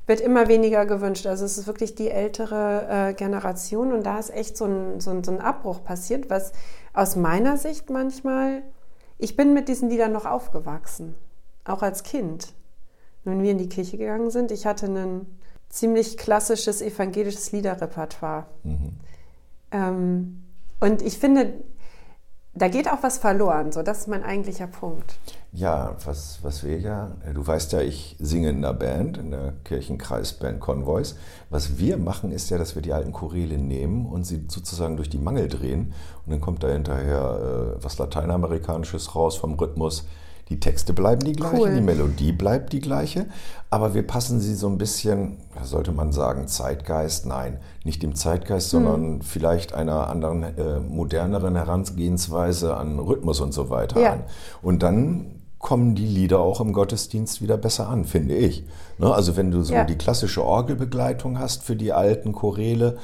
wird 0.06 0.22
immer 0.22 0.48
weniger 0.48 0.86
gewünscht. 0.86 1.26
Also 1.26 1.46
es 1.46 1.58
ist 1.58 1.66
wirklich 1.66 1.96
die 1.96 2.12
ältere 2.12 2.88
äh, 2.88 3.14
Generation 3.16 3.92
und 3.92 4.06
da 4.06 4.20
ist 4.20 4.30
echt 4.30 4.58
so 4.58 4.66
ein, 4.66 5.00
so, 5.00 5.10
ein, 5.10 5.24
so 5.24 5.32
ein 5.32 5.42
Abbruch 5.42 5.84
passiert, 5.84 6.30
was 6.30 6.52
aus 6.94 7.16
meiner 7.16 7.58
Sicht 7.58 7.90
manchmal, 7.90 8.62
ich 9.18 9.36
bin 9.36 9.56
mit 9.56 9.68
diesen 9.68 9.90
Liedern 9.90 10.12
noch 10.12 10.28
aufgewachsen, 10.28 11.16
auch 11.64 11.82
als 11.82 12.04
Kind. 12.04 12.54
Wenn 13.24 13.42
wir 13.42 13.50
in 13.50 13.58
die 13.58 13.70
Kirche 13.70 13.98
gegangen 13.98 14.30
sind, 14.30 14.52
ich 14.52 14.68
hatte 14.68 14.86
ein 14.86 15.26
ziemlich 15.70 16.18
klassisches 16.18 16.82
evangelisches 16.82 17.52
Liederrepertoire. 17.52 18.46
Ähm, 19.72 20.44
und 20.80 21.02
ich 21.02 21.18
finde, 21.18 21.54
da 22.54 22.70
geht 22.70 22.90
auch 22.90 23.04
was 23.04 23.18
verloren. 23.18 23.74
So, 23.74 23.84
das 23.84 24.00
ist 24.00 24.08
mein 24.08 24.24
eigentlicher 24.24 24.68
Punkt. 24.68 25.18
Ja, 25.52 25.96
was, 26.06 26.40
was 26.42 26.64
wir 26.64 26.80
ja, 26.80 27.12
du 27.34 27.46
weißt 27.46 27.74
ja, 27.74 27.82
ich 27.82 28.16
singe 28.20 28.50
in 28.50 28.58
einer 28.58 28.74
Band, 28.74 29.18
in 29.18 29.32
der 29.32 29.54
Kirchenkreisband 29.66 30.62
Convoys. 30.62 31.16
Was 31.50 31.78
wir 31.78 31.98
machen, 31.98 32.32
ist 32.32 32.50
ja, 32.50 32.58
dass 32.58 32.76
wir 32.76 32.82
die 32.82 32.94
alten 32.94 33.12
Choräle 33.12 33.58
nehmen 33.58 34.06
und 34.06 34.26
sie 34.26 34.46
sozusagen 34.48 34.96
durch 34.96 35.10
die 35.10 35.18
Mangel 35.18 35.50
drehen. 35.50 35.94
Und 36.26 36.32
dann 36.32 36.42
kommt 36.42 36.64
da 36.64 36.70
hinterher 36.70 37.76
äh, 37.78 37.84
was 37.84 37.98
Lateinamerikanisches 37.98 39.16
raus 39.16 39.36
vom 39.36 39.56
Rhythmus. 39.56 40.06
Die 40.50 40.60
Texte 40.60 40.94
bleiben 40.94 41.24
die 41.24 41.34
gleichen, 41.34 41.60
Cool. 41.60 41.74
die 41.74 41.82
Melodie 41.82 42.32
bleibt 42.32 42.72
die 42.72 42.80
gleiche, 42.80 43.26
aber 43.72 43.96
wir 43.96 44.06
passen 44.06 44.40
sie 44.40 44.54
so 44.54 44.68
ein 44.68 44.78
bisschen, 44.78 45.38
sollte 45.64 45.92
man 45.92 46.12
sagen, 46.12 46.48
Zeitgeist? 46.48 47.26
Nein, 47.26 47.58
nicht 47.84 48.04
dem 48.04 48.14
Zeitgeist, 48.14 48.70
sondern 48.70 49.24
vielleicht 49.24 49.74
einer 49.74 50.08
anderen, 50.08 50.44
äh, 50.44 50.80
moderneren 50.80 51.56
Herangehensweise 51.56 52.78
an 52.78 53.00
Rhythmus 53.00 53.40
und 53.42 53.54
so 53.54 53.72
weiter 53.72 54.00
Ja. 54.00 54.14
an. 54.14 54.20
Und 54.62 54.84
dann 54.84 55.32
kommen 55.58 55.96
die 55.96 56.06
Lieder 56.06 56.40
auch 56.42 56.62
im 56.62 56.74
Gottesdienst 56.74 57.42
wieder 57.42 57.58
besser 57.58 57.90
an, 57.90 58.06
finde 58.06 58.36
ich. 58.36 58.68
Ne? 59.00 59.12
Also 59.12 59.36
wenn 59.36 59.50
du 59.50 59.64
so 59.64 59.74
Ja. 59.74 59.84
die 59.84 59.98
klassische 59.98 60.46
Orgelbegleitung 60.46 61.40
hast 61.40 61.64
für 61.64 61.76
die 61.76 61.92
alten 61.92 62.34
Choräle, 62.34 62.98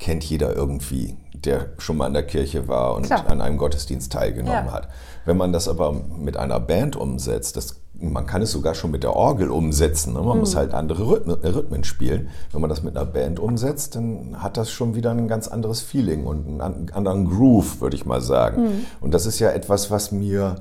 kennt 0.00 0.24
jeder 0.24 0.52
irgendwie, 0.54 1.16
der 1.32 1.66
schon 1.78 1.96
mal 1.96 2.08
in 2.08 2.14
der 2.14 2.26
Kirche 2.26 2.66
war 2.66 2.94
und 2.96 3.06
Klar. 3.06 3.30
an 3.30 3.40
einem 3.40 3.56
Gottesdienst 3.56 4.12
teilgenommen 4.12 4.66
Ja. 4.66 4.72
hat. 4.72 4.88
Wenn 5.26 5.36
man 5.36 5.52
das 5.52 5.68
aber 5.68 5.92
mit 6.18 6.36
einer 6.38 6.58
Band 6.60 6.96
umsetzt, 6.96 7.56
das, 7.56 7.76
man 8.00 8.26
kann 8.26 8.40
es 8.42 8.52
sogar 8.52 8.74
schon 8.74 8.90
mit 8.92 9.02
der 9.02 9.14
Orgel 9.14 9.50
umsetzen. 9.50 10.14
Ne? 10.14 10.20
Man 10.22 10.38
muss 10.38 10.54
Mhm. 10.54 10.58
halt 10.58 10.72
andere 10.74 11.08
Rhythmen, 11.08 11.36
äh, 11.42 11.48
Rhythmen 11.48 11.84
spielen. 11.84 12.28
Wenn 12.52 12.60
man 12.62 12.70
das 12.70 12.82
mit 12.82 12.96
einer 12.96 13.04
Band 13.06 13.38
umsetzt, 13.40 13.96
dann 13.96 14.42
hat 14.42 14.56
das 14.56 14.70
schon 14.70 14.94
wieder 14.94 15.10
ein 15.10 15.28
ganz 15.28 15.48
anderes 15.48 15.80
Feeling 15.82 16.24
und 16.26 16.46
einen 16.46 16.60
an- 16.62 16.86
anderen 16.94 17.28
Groove, 17.28 17.80
würde 17.80 17.96
ich 17.96 18.06
mal 18.06 18.20
sagen. 18.22 18.62
Mhm. 18.62 18.70
Und 19.00 19.12
das 19.14 19.26
ist 19.26 19.38
ja 19.40 19.50
etwas, 19.50 19.90
was 19.90 20.12
mir, 20.12 20.56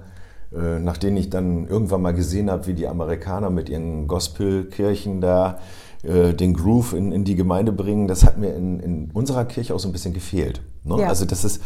äh, 0.51 0.79
nachdem 0.79 1.15
ich 1.18 1.29
dann 1.29 1.68
irgendwann 1.68 2.01
mal 2.01 2.13
gesehen 2.13 2.50
habe, 2.50 2.65
wie 2.68 2.73
die 2.73 2.88
Amerikaner 2.88 3.50
mit 3.51 3.69
ihren 3.69 4.07
Gospelkirchen 4.07 5.21
da 5.21 5.59
äh, 6.04 6.33
den 6.33 6.54
Groove 6.54 6.94
in, 6.94 7.11
in 7.11 7.23
die 7.23 7.35
Gemeinde 7.35 7.71
bringen, 7.71 8.07
das 8.07 8.23
hat 8.25 8.37
mir 8.37 8.54
in, 8.56 8.80
in 8.80 9.11
unserer 9.11 9.45
Kirche 9.45 9.75
auch 9.75 9.80
so 9.80 9.90
ein 9.90 9.92
bisschen 9.92 10.13
gefehlt. 10.13 10.61
Ne? 10.83 11.01
Ja. 11.01 11.07
Also 11.09 11.25
das 11.25 11.44
ist 11.44 11.61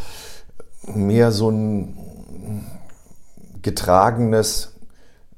mehr 0.93 1.31
so 1.31 1.50
ein 1.50 1.97
getragenes, 3.61 4.73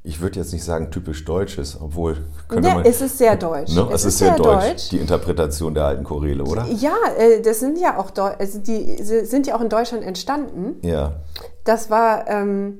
ich 0.03 0.19
würde 0.19 0.39
jetzt 0.39 0.51
nicht 0.53 0.63
sagen 0.63 0.89
typisch 0.91 1.25
deutsches, 1.25 1.79
obwohl 1.79 2.17
könnte 2.47 2.69
Ja, 2.69 2.75
man. 2.75 2.85
es 2.85 3.01
ist 3.01 3.17
sehr 3.17 3.35
deutsch. 3.35 3.73
ne? 3.75 3.81
Es 3.89 4.01
es 4.01 4.05
ist 4.05 4.17
sehr 4.19 4.35
deutsch, 4.35 4.89
die 4.89 4.97
Interpretation 4.97 5.73
der 5.73 5.85
alten 5.85 6.03
Choräle, 6.03 6.43
oder? 6.43 6.65
Ja, 6.67 6.95
äh, 7.17 7.41
das 7.41 7.59
sind 7.59 7.77
ja 7.79 7.97
auch 7.99 8.11
also 8.17 8.59
die 8.59 9.01
sind 9.03 9.45
ja 9.47 9.55
auch 9.55 9.61
in 9.61 9.69
Deutschland 9.69 10.03
entstanden. 10.03 10.75
Ja. 10.81 11.17
Das 11.63 11.89
war 11.89 12.27
ähm, 12.27 12.79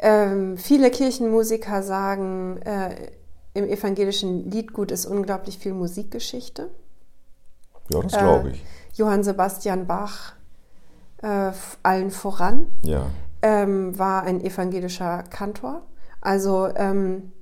ähm, 0.00 0.56
viele 0.56 0.90
Kirchenmusiker 0.90 1.82
sagen, 1.82 2.58
äh, 2.62 2.90
im 3.54 3.64
evangelischen 3.68 4.50
Liedgut 4.50 4.90
ist 4.92 5.06
unglaublich 5.06 5.58
viel 5.58 5.72
Musikgeschichte. 5.74 6.68
Ja, 7.90 8.00
das 8.02 8.12
Äh, 8.12 8.18
glaube 8.18 8.50
ich. 8.50 8.64
Johann 8.94 9.22
Sebastian 9.24 9.86
Bach 9.86 10.32
äh, 11.22 11.50
allen 11.82 12.10
voran 12.10 12.66
Ja. 12.82 13.06
Ähm, 13.42 13.98
war 13.98 14.22
ein 14.24 14.40
evangelischer 14.40 15.22
Kantor. 15.30 15.82
Also 16.20 16.68
ähm, 16.74 17.32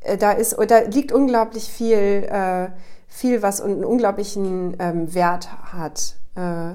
äh, 0.00 0.16
da 0.16 0.32
ist, 0.32 0.56
da 0.68 0.78
liegt 0.80 1.12
unglaublich 1.12 1.68
viel, 1.68 1.96
äh, 2.30 2.68
viel 3.08 3.42
was 3.42 3.60
und 3.60 3.70
einen 3.72 3.84
unglaublichen 3.84 4.76
ähm, 4.78 5.14
Wert 5.14 5.48
hat, 5.72 6.16
äh, 6.36 6.74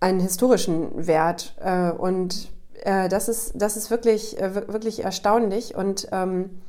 einen 0.00 0.20
historischen 0.20 1.06
Wert. 1.06 1.56
Äh, 1.60 1.90
und 1.90 2.50
äh, 2.82 3.08
das 3.08 3.28
ist, 3.28 3.52
das 3.54 3.76
ist 3.76 3.90
wirklich, 3.90 4.40
äh, 4.40 4.54
wir- 4.54 4.68
wirklich 4.72 5.04
erstaunlich. 5.04 5.74
Und 5.74 6.08
ähm, 6.12 6.60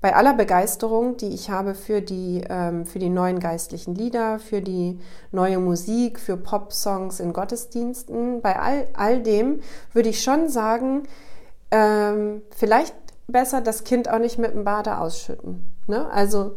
bei 0.00 0.16
aller 0.16 0.32
Begeisterung, 0.32 1.16
die 1.18 1.28
ich 1.34 1.50
habe 1.50 1.74
für 1.74 2.00
die, 2.00 2.42
ähm, 2.48 2.86
für 2.86 2.98
die 2.98 3.10
neuen 3.10 3.38
geistlichen 3.38 3.94
Lieder, 3.94 4.38
für 4.38 4.62
die 4.62 4.98
neue 5.30 5.58
Musik, 5.58 6.18
für 6.18 6.36
Pop-Songs 6.38 7.20
in 7.20 7.32
Gottesdiensten, 7.32 8.40
bei 8.40 8.58
all, 8.58 8.86
all 8.94 9.22
dem 9.22 9.60
würde 9.92 10.08
ich 10.08 10.22
schon 10.22 10.48
sagen, 10.48 11.02
ähm, 11.70 12.42
vielleicht 12.56 12.94
besser 13.28 13.60
das 13.60 13.84
Kind 13.84 14.10
auch 14.10 14.18
nicht 14.18 14.38
mit 14.38 14.54
dem 14.54 14.64
Bade 14.64 14.98
ausschütten. 14.98 15.70
Ne? 15.86 16.10
Also 16.10 16.56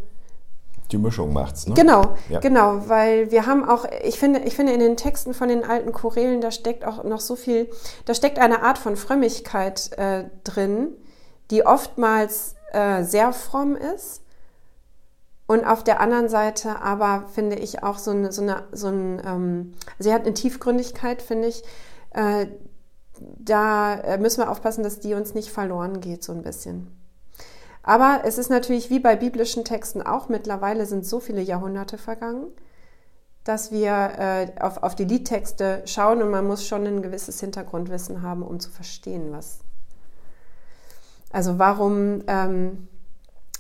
Die 0.92 0.98
Mischung 0.98 1.34
macht's, 1.34 1.68
ne? 1.68 1.74
Genau, 1.76 2.16
Ja. 2.30 2.40
genau, 2.40 2.84
weil 2.88 3.30
wir 3.30 3.46
haben 3.46 3.68
auch, 3.68 3.86
ich 4.04 4.18
finde, 4.20 4.40
ich 4.40 4.56
finde 4.56 4.74
in 4.74 4.80
den 4.80 4.96
Texten 4.96 5.34
von 5.34 5.50
den 5.50 5.64
alten 5.66 5.92
Chorälen, 5.92 6.40
da 6.40 6.50
steckt 6.52 6.86
auch 6.86 7.04
noch 7.04 7.20
so 7.20 7.36
viel, 7.36 7.70
da 8.06 8.14
steckt 8.14 8.40
eine 8.40 8.64
Art 8.64 8.78
von 8.78 8.96
Frömmigkeit 8.96 9.92
äh, 9.98 10.26
drin, 10.44 10.90
die 11.52 11.66
oftmals 11.66 12.56
äh, 12.74 13.04
sehr 13.04 13.32
fromm 13.34 13.76
ist. 13.76 14.22
Und 15.46 15.66
auf 15.66 15.84
der 15.84 16.00
anderen 16.00 16.30
Seite 16.30 16.82
aber 16.82 17.26
finde 17.34 17.58
ich 17.58 17.84
auch 17.84 17.98
so 17.98 18.12
eine, 18.12 18.32
so 18.32 18.42
eine, 18.42 18.64
so 18.72 18.88
ein, 18.88 19.22
ähm, 19.26 19.74
sie 20.00 20.14
hat 20.14 20.22
eine 20.22 20.34
Tiefgründigkeit, 20.34 21.22
finde 21.22 21.50
ich. 21.50 21.64
Äh, 22.12 22.48
da 23.20 23.96
äh, 23.96 24.18
müssen 24.18 24.42
wir 24.42 24.50
aufpassen, 24.50 24.84
dass 24.84 25.00
die 25.00 25.14
uns 25.14 25.34
nicht 25.34 25.52
verloren 25.52 26.02
geht, 26.02 26.24
so 26.24 26.32
ein 26.32 26.42
bisschen. 26.42 26.88
Aber 27.84 28.22
es 28.24 28.38
ist 28.38 28.50
natürlich 28.50 28.90
wie 28.90 29.00
bei 29.00 29.16
biblischen 29.16 29.66
Texten 29.66 30.02
auch, 30.02 30.30
mittlerweile 30.30 30.86
sind 30.86 31.06
so 31.06 31.20
viele 31.20 31.42
Jahrhunderte 31.42 31.98
vergangen, 31.98 32.48
dass 33.44 33.72
wir 33.72 33.92
äh, 34.18 34.52
auf, 34.62 34.84
auf 34.84 34.96
die 34.96 35.04
Liedtexte 35.04 35.84
schauen 35.86 36.24
und 36.24 36.32
man 36.32 36.48
muss 36.48 36.66
schon 36.66 36.88
ein 36.88 37.02
gewisses 37.02 37.42
Hintergrundwissen 37.42 38.22
haben, 38.22 38.42
um 38.42 38.60
zu 38.62 38.70
verstehen, 38.70 39.34
was. 39.34 39.60
Also 41.34 41.60
warum, 41.60 42.24
ähm, 42.28 42.88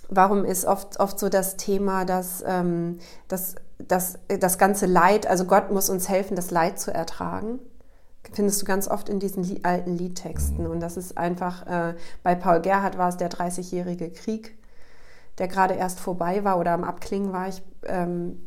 warum 0.07 0.45
ist 0.45 0.63
oft, 0.63 1.01
oft 1.01 1.19
so 1.19 1.27
das 1.27 1.57
Thema, 1.57 2.05
dass, 2.05 2.41
ähm, 2.47 2.99
dass, 3.27 3.55
dass 3.79 4.19
das 4.27 4.57
ganze 4.57 4.85
Leid, 4.85 5.27
also 5.27 5.43
Gott 5.43 5.71
muss 5.71 5.89
uns 5.89 6.07
helfen, 6.07 6.37
das 6.37 6.51
Leid 6.51 6.79
zu 6.79 6.93
ertragen? 6.93 7.59
findest 8.31 8.61
du 8.61 8.65
ganz 8.65 8.87
oft 8.87 9.09
in 9.09 9.19
diesen 9.19 9.63
alten 9.63 9.97
Liedtexten. 9.97 10.63
Mhm. 10.63 10.71
Und 10.71 10.79
das 10.79 10.97
ist 10.97 11.17
einfach, 11.17 11.67
äh, 11.67 11.95
bei 12.23 12.35
Paul 12.35 12.61
Gerhardt 12.61 12.97
war 12.97 13.09
es 13.09 13.17
der 13.17 13.29
30-jährige 13.29 14.11
Krieg, 14.11 14.57
der 15.37 15.47
gerade 15.47 15.73
erst 15.73 15.99
vorbei 15.99 16.43
war 16.43 16.59
oder 16.59 16.71
am 16.71 16.83
Abklingen 16.83 17.33
war 17.33 17.47
ich 17.47 17.61
ähm, 17.85 18.45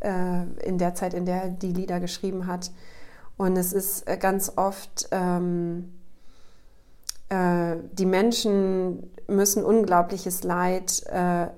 äh, 0.00 0.44
in 0.64 0.78
der 0.78 0.94
Zeit, 0.94 1.14
in 1.14 1.26
der 1.26 1.44
er 1.44 1.48
die 1.48 1.72
Lieder 1.72 2.00
geschrieben 2.00 2.46
hat. 2.46 2.70
Und 3.36 3.56
es 3.56 3.72
ist 3.72 4.06
äh, 4.08 4.16
ganz 4.16 4.52
oft, 4.56 5.08
ähm, 5.10 5.92
äh, 7.34 7.76
die 7.92 8.06
Menschen 8.06 9.10
müssen 9.26 9.64
unglaubliches 9.64 10.44
Leid 10.44 11.02
äh, 11.06 11.48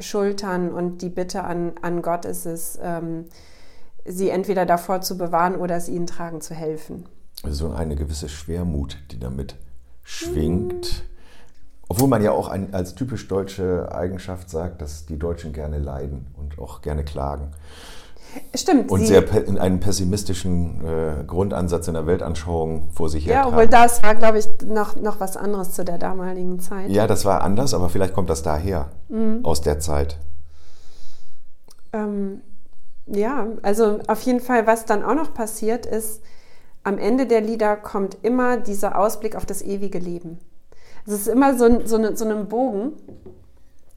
schultern 0.00 0.72
und 0.72 1.02
die 1.02 1.08
Bitte 1.08 1.44
an, 1.44 1.72
an 1.80 2.02
Gott 2.02 2.24
ist 2.24 2.44
es, 2.44 2.78
ähm, 2.82 3.26
sie 4.04 4.30
entweder 4.30 4.66
davor 4.66 5.00
zu 5.00 5.16
bewahren 5.16 5.56
oder 5.56 5.76
es 5.76 5.88
ihnen 5.88 6.06
tragen 6.06 6.40
zu 6.40 6.54
helfen. 6.54 7.06
So 7.48 7.70
eine 7.70 7.96
gewisse 7.96 8.28
Schwermut, 8.28 8.98
die 9.10 9.18
damit 9.18 9.56
schwingt. 10.02 11.04
Mhm. 11.04 11.08
Obwohl 11.88 12.08
man 12.08 12.22
ja 12.22 12.32
auch 12.32 12.48
ein, 12.48 12.74
als 12.74 12.94
typisch 12.94 13.28
deutsche 13.28 13.92
Eigenschaft 13.92 14.50
sagt, 14.50 14.82
dass 14.82 15.06
die 15.06 15.18
Deutschen 15.18 15.52
gerne 15.52 15.78
leiden 15.78 16.26
und 16.36 16.58
auch 16.58 16.82
gerne 16.82 17.04
klagen. 17.04 17.52
Stimmt. 18.54 18.90
Und 18.90 19.06
sehr 19.06 19.30
in 19.46 19.58
einen 19.58 19.80
pessimistischen 19.80 20.84
äh, 20.84 21.24
Grundansatz 21.24 21.88
in 21.88 21.94
der 21.94 22.06
Weltanschauung 22.06 22.90
vor 22.92 23.08
sich 23.08 23.26
her. 23.26 23.34
Ja, 23.34 23.48
obwohl 23.48 23.66
das 23.66 24.02
war, 24.02 24.14
glaube 24.14 24.38
ich, 24.38 24.46
noch, 24.64 24.96
noch 24.96 25.20
was 25.20 25.36
anderes 25.36 25.72
zu 25.72 25.84
der 25.84 25.98
damaligen 25.98 26.60
Zeit. 26.60 26.90
Ja, 26.90 27.06
das 27.06 27.24
war 27.24 27.42
anders, 27.42 27.74
aber 27.74 27.88
vielleicht 27.88 28.14
kommt 28.14 28.30
das 28.30 28.42
daher, 28.42 28.90
mhm. 29.08 29.40
aus 29.42 29.60
der 29.60 29.80
Zeit. 29.80 30.18
Ähm, 31.92 32.42
ja, 33.06 33.48
also 33.62 34.00
auf 34.06 34.22
jeden 34.22 34.40
Fall, 34.40 34.66
was 34.66 34.84
dann 34.84 35.02
auch 35.02 35.14
noch 35.14 35.34
passiert 35.34 35.86
ist, 35.86 36.22
am 36.84 36.98
Ende 36.98 37.26
der 37.26 37.40
Lieder 37.40 37.76
kommt 37.76 38.18
immer 38.22 38.56
dieser 38.56 38.98
Ausblick 38.98 39.36
auf 39.36 39.46
das 39.46 39.62
ewige 39.62 39.98
Leben. 39.98 40.38
Es 41.06 41.12
ist 41.12 41.28
immer 41.28 41.56
so, 41.56 41.84
so, 41.84 41.96
eine, 41.96 42.16
so 42.16 42.24
ein 42.24 42.48
Bogen, 42.48 42.92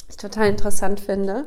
ich 0.09 0.17
total 0.17 0.49
interessant 0.49 0.99
finde. 0.99 1.45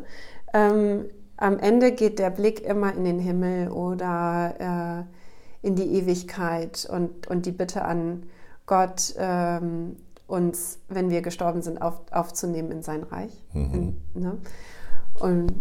Ähm, 0.52 1.06
am 1.38 1.58
Ende 1.58 1.92
geht 1.92 2.18
der 2.18 2.30
Blick 2.30 2.60
immer 2.64 2.92
in 2.94 3.04
den 3.04 3.18
Himmel 3.18 3.70
oder 3.70 5.06
äh, 5.62 5.66
in 5.66 5.76
die 5.76 5.94
Ewigkeit 5.94 6.86
und, 6.90 7.28
und 7.28 7.46
die 7.46 7.52
Bitte 7.52 7.84
an 7.84 8.24
Gott, 8.66 9.14
ähm, 9.16 9.96
uns, 10.26 10.78
wenn 10.88 11.10
wir 11.10 11.22
gestorben 11.22 11.62
sind, 11.62 11.80
auf, 11.80 12.00
aufzunehmen 12.10 12.70
in 12.70 12.82
sein 12.82 13.02
Reich. 13.02 13.32
Mhm. 13.54 13.94
In, 14.14 14.22
ne? 14.22 14.38
Und 15.20 15.52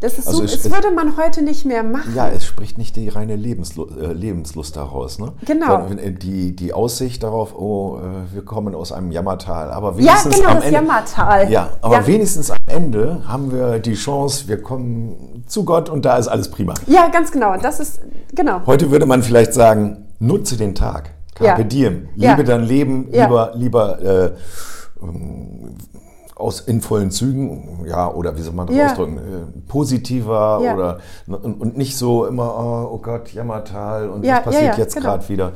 das 0.00 0.18
ist 0.18 0.28
also 0.28 0.38
so, 0.38 0.44
es, 0.44 0.70
würde 0.70 0.90
man 0.90 1.18
heute 1.18 1.42
nicht 1.42 1.66
mehr 1.66 1.82
machen. 1.82 2.14
Ja, 2.14 2.28
es 2.28 2.46
spricht 2.46 2.78
nicht 2.78 2.96
die 2.96 3.10
reine 3.10 3.36
Lebenslust, 3.36 3.96
äh, 3.98 4.12
Lebenslust 4.12 4.76
daraus. 4.76 5.18
Ne? 5.18 5.32
Genau. 5.44 5.86
Äh, 5.88 6.12
die, 6.12 6.56
die 6.56 6.72
Aussicht 6.72 7.22
darauf, 7.22 7.54
oh, 7.54 7.98
äh, 7.98 8.34
wir 8.34 8.42
kommen 8.42 8.74
aus 8.74 8.92
einem 8.92 9.12
Jammertal. 9.12 9.70
Aber 9.70 9.98
wenigstens 9.98 10.36
ja, 10.36 10.40
genau, 10.40 10.48
am 10.48 10.56
das 10.56 10.64
Ende, 10.64 10.76
Jammertal. 10.76 11.50
Ja, 11.52 11.70
aber 11.82 11.96
ja. 11.96 12.06
wenigstens 12.06 12.50
am 12.50 12.56
Ende 12.66 13.22
haben 13.28 13.52
wir 13.52 13.78
die 13.78 13.94
Chance, 13.94 14.48
wir 14.48 14.62
kommen 14.62 15.44
zu 15.46 15.64
Gott 15.64 15.90
und 15.90 16.04
da 16.04 16.16
ist 16.16 16.28
alles 16.28 16.50
prima. 16.50 16.72
Ja, 16.86 17.08
ganz 17.08 17.30
genau. 17.30 17.58
Das 17.58 17.78
ist, 17.78 18.00
genau. 18.34 18.62
Heute 18.64 18.90
würde 18.90 19.04
man 19.04 19.22
vielleicht 19.22 19.52
sagen, 19.52 20.08
nutze 20.18 20.56
den 20.56 20.74
Tag. 20.74 21.10
Carpe 21.34 21.62
ja. 21.62 21.68
diem. 21.68 22.08
Lebe 22.14 22.38
ja. 22.38 22.42
dein 22.42 22.62
Leben 22.62 23.08
lieber, 23.10 23.52
lieber 23.54 24.02
äh, 24.02 24.32
aus 26.40 26.60
in 26.60 26.80
vollen 26.80 27.10
Zügen, 27.10 27.84
ja, 27.86 28.10
oder 28.10 28.36
wie 28.36 28.42
soll 28.42 28.54
man 28.54 28.66
das 28.66 28.76
ja. 28.76 28.86
ausdrücken, 28.86 29.18
äh, 29.18 29.60
positiver 29.68 30.60
ja. 30.62 30.74
oder 30.74 30.98
und, 31.26 31.60
und, 31.60 31.76
nicht 31.76 31.96
so 31.96 32.26
immer, 32.26 32.54
oh, 32.58 32.94
oh 32.94 32.98
Gott, 32.98 33.32
Jammertal 33.32 34.08
und 34.08 34.24
ja, 34.24 34.36
was 34.36 34.44
passiert 34.44 34.78
jetzt 34.78 34.94
genau. 34.94 35.06
gerade 35.06 35.28
wieder. 35.28 35.52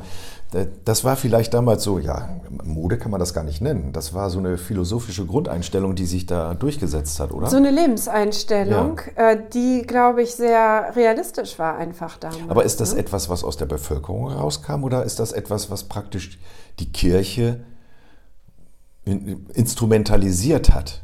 Das 0.85 1.03
war 1.03 1.17
vielleicht 1.17 1.53
damals 1.53 1.83
so, 1.83 1.99
ja, 1.99 2.29
Mode 2.63 2.97
kann 2.97 3.11
man 3.11 3.19
das 3.19 3.33
gar 3.33 3.43
nicht 3.43 3.61
nennen. 3.61 3.91
Das 3.91 4.13
war 4.13 4.29
so 4.29 4.39
eine 4.39 4.57
philosophische 4.57 5.25
Grundeinstellung, 5.25 5.95
die 5.95 6.05
sich 6.05 6.27
da 6.27 6.53
durchgesetzt 6.53 7.19
hat, 7.19 7.33
oder? 7.33 7.49
So 7.49 7.57
eine 7.57 7.71
Lebenseinstellung, 7.71 9.01
äh, 9.15 9.37
die, 9.53 9.81
glaube 9.81 10.21
ich, 10.21 10.35
sehr 10.35 10.93
realistisch 10.95 11.59
war 11.59 11.75
einfach 11.75 12.17
damals. 12.17 12.47
Aber 12.47 12.63
ist 12.63 12.79
das 12.79 12.93
ne? 12.93 13.01
etwas, 13.01 13.27
was 13.27 13.43
aus 13.43 13.57
der 13.57 13.65
Bevölkerung 13.65 14.27
rauskam 14.31 14.85
oder 14.85 15.03
ist 15.03 15.19
das 15.19 15.33
etwas, 15.33 15.69
was 15.69 15.83
praktisch 15.85 16.39
die 16.79 16.89
Kirche 16.89 17.59
instrumentalisiert 19.05 20.73
hat 20.73 21.01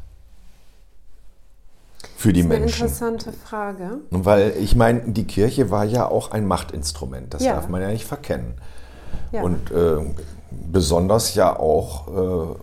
für 2.17 2.33
die 2.33 2.43
Menschen. 2.43 2.81
Das 2.81 2.91
ist 2.93 3.01
eine 3.01 3.11
interessante 3.11 3.47
Frage. 3.47 3.99
Weil 4.09 4.53
ich 4.59 4.75
meine, 4.75 5.01
die 5.11 5.25
Kirche 5.25 5.69
war 5.71 5.85
ja 5.85 6.07
auch 6.07 6.31
ein 6.31 6.47
Machtinstrument, 6.47 7.33
das 7.33 7.43
ja. 7.43 7.53
darf 7.53 7.67
man 7.67 7.81
ja 7.81 7.89
nicht 7.89 8.05
verkennen. 8.05 8.55
Ja. 9.31 9.41
Und 9.43 9.71
äh, 9.71 9.97
besonders 10.49 11.35
ja 11.35 11.57
auch 11.57 12.07
äh, 12.07 12.55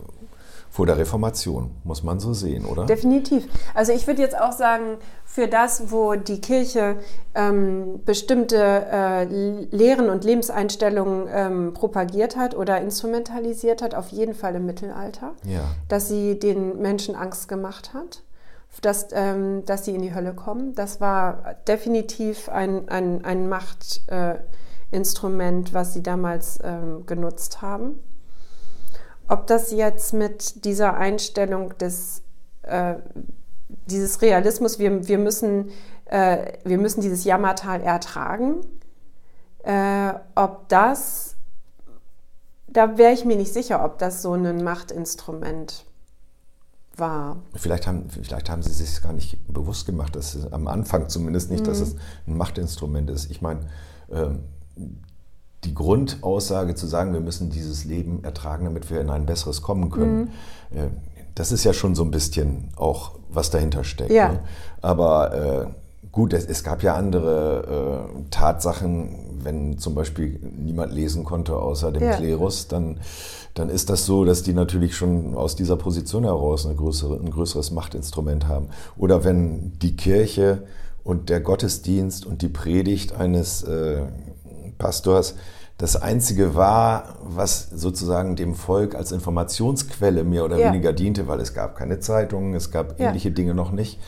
vor 0.79 0.87
der 0.87 0.97
Reformation, 0.97 1.73
muss 1.83 2.05
man 2.05 2.21
so 2.21 2.33
sehen, 2.33 2.65
oder? 2.65 2.87
Definitiv. 2.87 3.49
Also 3.75 3.93
ich 3.93 4.07
würde 4.07 4.23
jetzt 4.23 4.41
auch 4.41 4.53
sagen, 4.53 4.99
für 5.25 5.49
das, 5.49 5.91
wo 5.91 6.15
die 6.15 6.41
Kirche 6.41 6.99
ähm, 7.35 7.99
bestimmte 8.05 8.57
äh, 8.57 9.25
Lehren 9.25 10.09
und 10.09 10.23
Lebenseinstellungen 10.23 11.27
ähm, 11.33 11.75
propagiert 11.75 12.37
hat 12.37 12.57
oder 12.57 12.81
instrumentalisiert 12.81 13.83
hat, 13.83 13.97
auf 13.97 14.11
jeden 14.11 14.35
Fall 14.35 14.55
im 14.55 14.67
Mittelalter, 14.67 15.33
ja. 15.43 15.63
dass 15.89 16.07
sie 16.07 16.39
den 16.39 16.81
Menschen 16.81 17.17
Angst 17.17 17.49
gemacht 17.49 17.93
hat. 17.93 18.23
Dass, 18.81 19.09
ähm, 19.11 19.65
dass 19.65 19.85
sie 19.85 19.97
in 19.97 20.03
die 20.03 20.15
Hölle 20.15 20.33
kommen. 20.33 20.77
Das 20.77 21.01
war 21.01 21.57
definitiv 21.67 22.49
ein, 22.49 22.89
ein, 22.89 23.25
ein 23.25 23.49
Machtinstrument, 23.49 25.71
äh, 25.71 25.75
was 25.75 25.95
sie 25.95 26.05
damals 26.05 26.61
ähm, 26.63 27.05
genutzt 27.05 27.63
haben. 27.63 27.99
Ob 29.29 29.47
das 29.47 29.71
jetzt 29.71 30.15
mit 30.15 30.65
dieser 30.65 30.95
Einstellung 30.95 31.77
des, 31.79 32.23
äh, 32.63 32.95
dieses 33.87 34.23
Realismus, 34.23 34.79
wir, 34.79 35.07
wir, 35.07 35.19
müssen, 35.19 35.71
äh, 36.07 36.55
wir 36.65 36.79
müssen 36.79 37.03
dieses 37.03 37.25
Jammertal 37.25 37.83
ertragen, 37.83 38.61
äh, 39.65 40.15
ob 40.35 40.69
das, 40.69 41.37
da 42.67 42.97
wäre 42.97 43.13
ich 43.13 43.27
mir 43.27 43.37
nicht 43.37 43.53
sicher, 43.53 43.85
ob 43.85 43.99
das 43.99 44.23
so 44.23 44.33
ein 44.33 44.65
Machtinstrument 44.65 45.85
war. 46.97 47.37
Vielleicht 47.55 47.87
haben, 47.87 48.09
vielleicht 48.11 48.49
haben 48.51 48.63
sie 48.63 48.73
sich 48.73 49.03
gar 49.03 49.13
nicht 49.13 49.39
bewusst 49.47 49.87
gemacht, 49.87 50.17
dass 50.17 50.35
es, 50.35 50.51
am 50.53 50.67
Anfang 50.69 51.09
zumindest 51.09 51.51
nicht, 51.51 51.61
mhm. 51.61 51.69
dass 51.69 51.81
es 51.81 51.97
ein 52.27 52.37
Machtinstrument 52.37 53.11
ist. 53.11 53.31
Ich 53.31 53.43
meine, 53.43 53.61
ähm, 54.11 54.45
die 55.65 55.75
Grundaussage 55.75 56.75
zu 56.75 56.87
sagen, 56.87 57.13
wir 57.13 57.21
müssen 57.21 57.51
dieses 57.51 57.85
Leben 57.85 58.23
ertragen, 58.23 58.65
damit 58.65 58.91
wir 58.91 59.01
in 59.01 59.11
ein 59.11 59.27
besseres 59.27 59.63
kommen 59.63 59.91
können, 59.91 60.21
mhm. 60.21 60.29
Äh, 60.71 60.89
das 61.39 61.53
ist 61.53 61.63
ja 61.63 61.73
schon 61.73 61.95
so 61.95 62.03
ein 62.03 62.11
bisschen 62.11 62.69
auch, 62.77 63.13
was 63.31 63.51
dahinter 63.51 63.85
steckt. 63.85 64.11
Ja. 64.11 64.33
Ne? 64.33 64.41
Aber 64.83 65.35
äh, 65.35 65.67
gut, 66.11 66.33
es, 66.33 66.45
es, 66.47 66.65
gab 66.65 66.83
ja 66.83 66.97
andere 66.97 68.09
äh, 68.09 68.23
Tatsachen, 68.31 69.39
wenn 69.45 69.79
zum 69.79 69.95
Beispiel 69.95 70.41
niemand 70.57 70.93
lesen 70.93 71.25
konnte 71.25 71.57
außer 71.57 71.93
dem 71.93 72.03
ja. 72.03 72.17
Klerus, 72.17 72.67
dann, 72.67 72.99
dann 73.55 73.69
ist 73.69 73.89
das 73.89 74.05
so, 74.05 74.25
dass 74.25 74.43
die 74.43 74.53
natürlich 74.53 74.97
schon 74.97 75.37
aus 75.37 75.55
dieser 75.55 75.77
Position 75.77 76.25
heraus 76.25 76.67
eine 76.67 76.75
größere, 76.75 77.15
ein 77.15 77.31
größeres 77.31 77.71
Machtinstrument 77.71 78.49
haben. 78.49 78.71
Oder 78.97 79.23
wenn 79.23 79.79
die 79.79 79.95
Kirche 79.95 80.65
und 81.05 81.29
der 81.29 81.41
Gottesdienst 81.41 82.27
und 82.27 82.43
die 82.43 82.49
Predigt 82.49 83.15
eines 83.15 83.63
äh, 83.63 84.03
Pastors 84.79 85.35
das 85.79 85.95
Einzige 85.95 86.57
war, 86.57 87.15
was 87.23 87.71
sozusagen 87.71 88.35
dem 88.35 88.57
Volk 88.57 88.97
als 88.97 89.13
Informationsquelle 89.13 90.25
mehr 90.25 90.45
oder 90.45 90.59
ja. 90.59 90.69
weniger 90.69 90.93
diente, 90.93 91.29
weil 91.29 91.39
es 91.41 91.55
gab 91.55 91.77
keine 91.77 92.01
Zeitungen, 92.01 92.55
es 92.55 92.73
gab 92.73 93.01
ähnliche 93.01 93.29
ja. 93.29 93.35
Dinge 93.35 93.55
noch 93.55 93.71
nicht. 93.71 94.01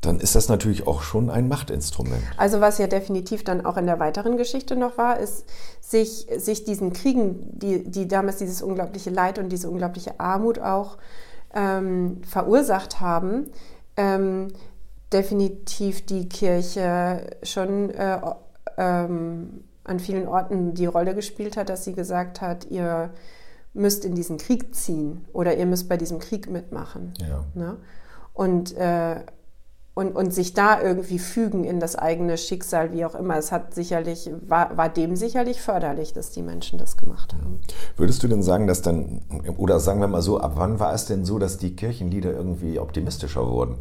dann 0.00 0.20
ist 0.20 0.34
das 0.34 0.48
natürlich 0.48 0.86
auch 0.86 1.02
schon 1.02 1.30
ein 1.30 1.48
Machtinstrument. 1.48 2.22
Also 2.36 2.60
was 2.60 2.78
ja 2.78 2.88
definitiv 2.88 3.44
dann 3.44 3.64
auch 3.64 3.76
in 3.76 3.86
der 3.86 3.98
weiteren 4.00 4.36
Geschichte 4.36 4.76
noch 4.76 4.98
war, 4.98 5.18
ist, 5.18 5.44
sich, 5.80 6.26
sich 6.36 6.64
diesen 6.64 6.92
Kriegen, 6.92 7.58
die, 7.58 7.88
die 7.88 8.08
damals 8.08 8.38
dieses 8.38 8.60
unglaubliche 8.60 9.10
Leid 9.10 9.38
und 9.38 9.48
diese 9.50 9.70
unglaubliche 9.70 10.18
Armut 10.18 10.58
auch 10.58 10.98
ähm, 11.54 12.22
verursacht 12.28 13.00
haben, 13.00 13.46
ähm, 13.96 14.48
definitiv 15.12 16.04
die 16.06 16.28
Kirche 16.28 17.38
schon 17.42 17.90
äh, 17.90 18.18
ähm, 18.76 19.64
an 19.84 20.00
vielen 20.00 20.26
Orten 20.26 20.74
die 20.74 20.86
Rolle 20.86 21.14
gespielt 21.14 21.56
hat, 21.56 21.68
dass 21.68 21.84
sie 21.84 21.92
gesagt 21.92 22.40
hat, 22.40 22.66
ihr 22.70 23.10
müsst 23.72 24.04
in 24.04 24.14
diesen 24.14 24.38
Krieg 24.38 24.74
ziehen 24.74 25.24
oder 25.32 25.56
ihr 25.56 25.66
müsst 25.66 25.88
bei 25.88 25.96
diesem 25.96 26.18
Krieg 26.18 26.50
mitmachen. 26.50 27.14
Ja. 27.18 27.44
Ne? 27.54 27.76
Und, 28.32 28.76
äh, 28.76 29.20
und, 29.94 30.14
und 30.14 30.34
sich 30.34 30.52
da 30.52 30.80
irgendwie 30.80 31.18
fügen 31.18 31.64
in 31.64 31.80
das 31.80 31.96
eigene 31.96 32.36
Schicksal, 32.36 32.92
wie 32.92 33.04
auch 33.04 33.14
immer. 33.14 33.36
Es 33.38 33.50
hat 33.52 33.74
sicherlich, 33.74 34.30
war, 34.46 34.76
war 34.76 34.88
dem 34.88 35.16
sicherlich 35.16 35.62
förderlich, 35.62 36.12
dass 36.12 36.30
die 36.30 36.42
Menschen 36.42 36.78
das 36.78 36.96
gemacht 36.98 37.32
haben. 37.32 37.60
Würdest 37.96 38.22
du 38.22 38.28
denn 38.28 38.42
sagen, 38.42 38.66
dass 38.66 38.82
dann, 38.82 39.22
oder 39.56 39.80
sagen 39.80 40.00
wir 40.00 40.08
mal 40.08 40.20
so, 40.20 40.38
ab 40.38 40.52
wann 40.56 40.80
war 40.80 40.92
es 40.92 41.06
denn 41.06 41.24
so, 41.24 41.38
dass 41.38 41.56
die 41.56 41.76
Kirchenlieder 41.76 42.32
irgendwie 42.32 42.78
optimistischer 42.78 43.48
wurden? 43.48 43.76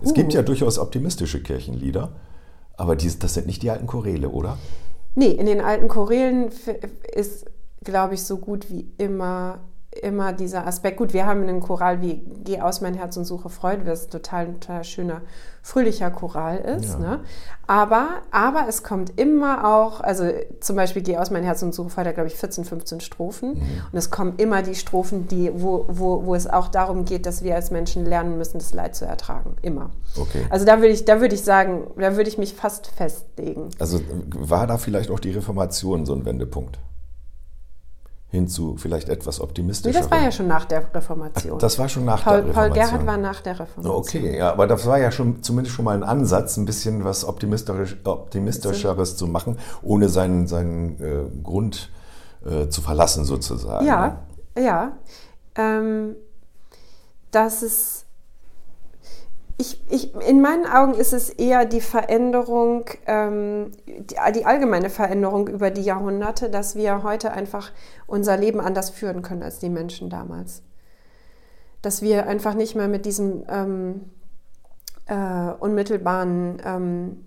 Es 0.00 0.10
uh. 0.10 0.14
gibt 0.14 0.32
ja 0.32 0.42
durchaus 0.42 0.78
optimistische 0.78 1.42
Kirchenlieder, 1.42 2.12
aber 2.78 2.96
die, 2.96 3.10
das 3.18 3.34
sind 3.34 3.46
nicht 3.46 3.62
die 3.62 3.70
alten 3.70 3.86
Choräle, 3.86 4.30
oder? 4.30 4.56
Nee, 5.14 5.32
in 5.32 5.46
den 5.46 5.60
alten 5.60 5.88
Chorälen 5.88 6.50
ist, 7.12 7.44
glaube 7.84 8.14
ich, 8.14 8.22
so 8.22 8.38
gut 8.38 8.70
wie 8.70 8.88
immer 8.96 9.58
immer 9.90 10.32
dieser 10.32 10.66
Aspekt. 10.66 10.98
Gut, 10.98 11.12
wir 11.12 11.26
haben 11.26 11.42
einen 11.42 11.60
Choral 11.60 12.02
wie 12.02 12.22
Geh 12.44 12.60
aus 12.60 12.80
mein 12.80 12.94
Herz 12.94 13.16
und 13.16 13.24
suche 13.24 13.48
Freude, 13.48 13.86
was 13.86 14.08
total, 14.08 14.52
total 14.52 14.84
schöner, 14.84 15.22
fröhlicher 15.62 16.10
Choral 16.10 16.58
ist. 16.58 16.90
Ja. 16.94 16.98
Ne? 16.98 17.20
Aber, 17.66 18.08
aber 18.30 18.66
es 18.68 18.82
kommt 18.82 19.18
immer 19.18 19.66
auch, 19.66 20.00
also 20.00 20.24
zum 20.60 20.76
Beispiel 20.76 21.02
Geh 21.02 21.16
aus 21.16 21.30
mein 21.30 21.42
Herz 21.42 21.62
und 21.62 21.74
suche 21.74 21.90
Freude, 21.90 22.12
glaube 22.12 22.28
ich, 22.28 22.34
14, 22.34 22.64
15 22.64 23.00
Strophen. 23.00 23.54
Mhm. 23.54 23.62
Und 23.92 23.98
es 23.98 24.10
kommen 24.10 24.34
immer 24.36 24.62
die 24.62 24.74
Strophen, 24.74 25.26
die, 25.26 25.50
wo, 25.54 25.86
wo, 25.88 26.26
wo 26.26 26.34
es 26.34 26.46
auch 26.46 26.68
darum 26.68 27.04
geht, 27.04 27.24
dass 27.24 27.42
wir 27.42 27.54
als 27.54 27.70
Menschen 27.70 28.04
lernen 28.04 28.36
müssen, 28.36 28.58
das 28.58 28.74
Leid 28.74 28.94
zu 28.94 29.06
ertragen. 29.06 29.56
Immer. 29.62 29.90
Okay. 30.16 30.46
Also 30.50 30.66
da 30.66 30.78
würde 30.78 30.88
ich, 30.88 31.06
da 31.06 31.20
würde 31.20 31.34
ich 31.34 31.42
sagen, 31.42 31.86
da 31.96 32.16
würde 32.16 32.28
ich 32.28 32.38
mich 32.38 32.54
fast 32.54 32.88
festlegen. 32.88 33.70
Also 33.78 34.00
war 34.36 34.66
da 34.66 34.76
vielleicht 34.76 35.10
auch 35.10 35.20
die 35.20 35.30
Reformation 35.30 36.04
so 36.04 36.14
ein 36.14 36.24
Wendepunkt? 36.26 36.78
Hin 38.30 38.46
zu 38.46 38.76
vielleicht 38.76 39.08
etwas 39.08 39.40
optimistischer. 39.40 39.98
Nee, 39.98 40.02
das 40.02 40.10
war 40.10 40.22
ja 40.22 40.30
schon 40.30 40.48
nach 40.48 40.66
der 40.66 40.94
Reformation. 40.94 41.58
Das 41.58 41.78
war 41.78 41.88
schon 41.88 42.04
nach 42.04 42.24
Paul, 42.24 42.42
der 42.42 42.48
Reformation. 42.48 42.74
Paul 42.74 42.84
Gerhardt 42.84 43.06
war 43.06 43.16
nach 43.16 43.40
der 43.40 43.60
Reformation. 43.60 43.96
Okay, 43.96 44.36
ja, 44.38 44.52
aber 44.52 44.66
das 44.66 44.86
war 44.86 44.98
ja 44.98 45.10
schon 45.10 45.42
zumindest 45.42 45.74
schon 45.74 45.86
mal 45.86 45.96
ein 45.96 46.02
Ansatz, 46.02 46.56
ein 46.58 46.66
bisschen 46.66 47.04
was 47.04 47.24
optimistisch, 47.24 47.96
optimistischeres 48.04 49.16
zu 49.16 49.26
machen, 49.26 49.58
ohne 49.82 50.10
seinen, 50.10 50.46
seinen 50.46 51.00
äh, 51.00 51.42
Grund 51.42 51.90
äh, 52.44 52.68
zu 52.68 52.82
verlassen 52.82 53.24
sozusagen. 53.24 53.86
Ja, 53.86 54.18
ja. 54.58 54.92
Ähm, 55.56 56.14
das 57.30 57.62
ist 57.62 58.04
ich, 59.60 59.80
ich, 59.90 60.14
in 60.14 60.40
meinen 60.40 60.66
Augen 60.66 60.94
ist 60.94 61.12
es 61.12 61.30
eher 61.30 61.64
die 61.64 61.80
Veränderung, 61.80 62.84
ähm, 63.06 63.72
die, 63.98 64.16
die, 64.34 64.44
allgemeine 64.44 64.90
Veränderung 64.90 65.48
über 65.48 65.70
die 65.70 65.82
Jahrhunderte, 65.82 66.50
dass 66.50 66.76
wir 66.76 67.02
heute 67.02 67.32
einfach 67.32 67.72
unser 68.06 68.36
Leben 68.36 68.60
anders 68.60 68.90
führen 68.90 69.22
können 69.22 69.42
als 69.42 69.58
die 69.58 69.68
Menschen 69.68 70.10
damals. 70.10 70.62
Dass 71.82 72.02
wir 72.02 72.26
einfach 72.26 72.54
nicht 72.54 72.74
mehr 72.74 72.88
mit 72.88 73.06
diesem 73.06 73.44
ähm, 73.48 74.10
äh, 75.06 75.52
unmittelbaren 75.58 76.60
ähm, 76.64 77.24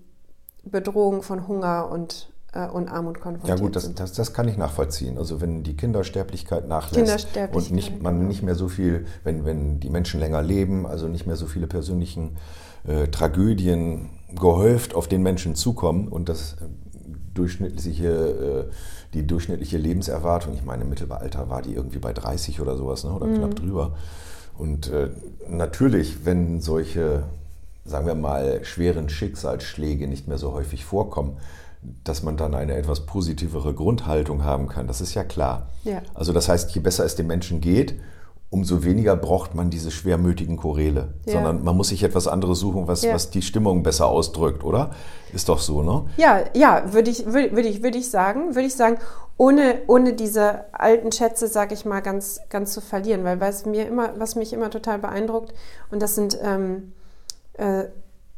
Bedrohung 0.64 1.24
von 1.24 1.48
Hunger 1.48 1.90
und 1.92 2.32
äh, 2.54 2.68
und 2.68 2.90
Armut 2.90 3.20
konfrontiert 3.20 3.60
Ja 3.60 3.64
gut, 3.64 3.76
das, 3.76 3.94
das, 3.94 4.14
das, 4.14 4.34
kann 4.34 4.48
ich 4.48 4.58
nachvollziehen. 4.58 5.18
Also 5.18 5.42
wenn 5.42 5.64
die 5.64 5.76
Kindersterblichkeit 5.76 6.68
nachlässt 6.68 6.96
Kindersterblichkeit, 6.96 7.70
und 7.70 7.76
nicht, 7.76 8.02
man 8.02 8.28
nicht 8.28 8.44
mehr 8.44 8.56
so 8.56 8.68
viel, 8.68 9.06
wenn, 9.24 9.46
wenn 9.46 9.80
die 9.80 9.90
Menschen 9.90 10.20
länger 10.20 10.42
leben, 10.42 10.86
also 10.86 11.08
nicht 11.08 11.26
mehr 11.26 11.36
so 11.36 11.46
viele 11.46 11.68
persönlichen 11.68 12.38
äh, 12.88 13.08
Tragödien 13.08 14.10
gehäuft 14.34 14.96
auf 14.96 15.08
den 15.08 15.22
Menschen 15.22 15.56
zukommen 15.56 16.08
und 16.08 16.30
das 16.30 16.54
äh, 16.54 16.66
durchschnittliche, 17.34 18.08
äh, 18.08 18.74
die 19.14 19.28
durchschnittliche 19.28 19.78
Lebenserwartung, 19.78 20.54
ich 20.54 20.64
meine, 20.64 20.84
im 20.84 20.90
Mittelalter 20.90 21.50
war 21.50 21.62
die 21.62 21.74
irgendwie 21.74 22.00
bei 22.00 22.14
30 22.14 22.62
oder 22.62 22.78
sowas, 22.78 23.04
ne, 23.04 23.12
oder 23.12 23.28
mhm. 23.28 23.36
knapp 23.36 23.56
drüber. 23.56 23.98
Und 24.58 24.90
äh, 24.90 25.10
natürlich, 25.48 26.26
wenn 26.26 26.62
solche, 26.62 27.24
sagen 27.86 28.06
wir 28.06 28.16
mal, 28.16 28.64
schweren 28.64 29.10
Schicksalsschläge 29.10 30.08
nicht 30.08 30.28
mehr 30.28 30.38
so 30.38 30.54
häufig 30.54 30.86
vorkommen, 30.86 31.38
dass 32.04 32.22
man 32.22 32.38
dann 32.38 32.54
eine 32.54 32.76
etwas 32.76 33.06
positivere 33.06 33.74
Grundhaltung 33.74 34.44
haben 34.44 34.68
kann. 34.68 34.88
Das 34.88 35.02
ist 35.02 35.16
ja 35.16 35.24
klar. 35.24 35.68
Ja. 35.84 36.02
Also 36.14 36.32
das 36.32 36.48
heißt, 36.48 36.76
je 36.76 36.82
besser 36.82 37.06
es 37.06 37.16
dem 37.16 37.28
Menschen 37.28 37.60
geht, 37.60 37.96
umso 38.52 38.84
weniger 38.84 39.16
braucht 39.16 39.56
man 39.56 39.70
diese 39.70 39.92
schwermütigen 39.92 40.58
Choräle, 40.58 41.14
ja. 41.26 41.34
sondern 41.34 41.64
man 41.64 41.76
muss 41.76 41.88
sich 41.88 42.04
etwas 42.04 42.28
anderes 42.28 42.60
suchen, 42.60 42.86
was, 42.86 43.02
ja. 43.02 43.14
was 43.14 43.30
die 43.30 43.42
Stimmung 43.42 43.82
besser 43.82 44.08
ausdrückt, 44.08 44.66
oder? 44.66 44.92
Ist 45.34 45.48
doch 45.48 45.60
so, 45.60 45.82
ne? 45.82 46.06
Ja, 46.18 46.44
ja, 46.54 46.94
würde 46.94 47.10
ich, 47.10 47.26
würde, 47.26 47.56
würde 47.56 47.70
ich, 47.70 47.82
würde 47.82 47.98
ich 47.98 48.12
sagen, 48.12 48.54
würde 48.54 48.68
ich 48.68 48.76
sagen, 48.76 48.98
ohne, 49.38 49.80
ohne 49.88 50.14
diese 50.14 50.66
alten 50.74 51.14
Schätze, 51.14 51.48
sage 51.48 51.74
ich 51.74 51.86
mal, 51.86 52.02
ganz, 52.02 52.42
ganz 52.50 52.74
zu 52.74 52.82
verlieren, 52.82 53.24
weil 53.24 53.40
was 53.40 53.66
mir 53.66 53.88
immer, 53.88 54.20
was 54.20 54.36
mich 54.36 54.52
immer 54.52 54.70
total 54.70 55.00
beeindruckt, 55.00 55.54
und 55.90 56.02
das 56.02 56.16
sind 56.16 56.38
ähm, 56.44 56.92
äh, 57.54 57.86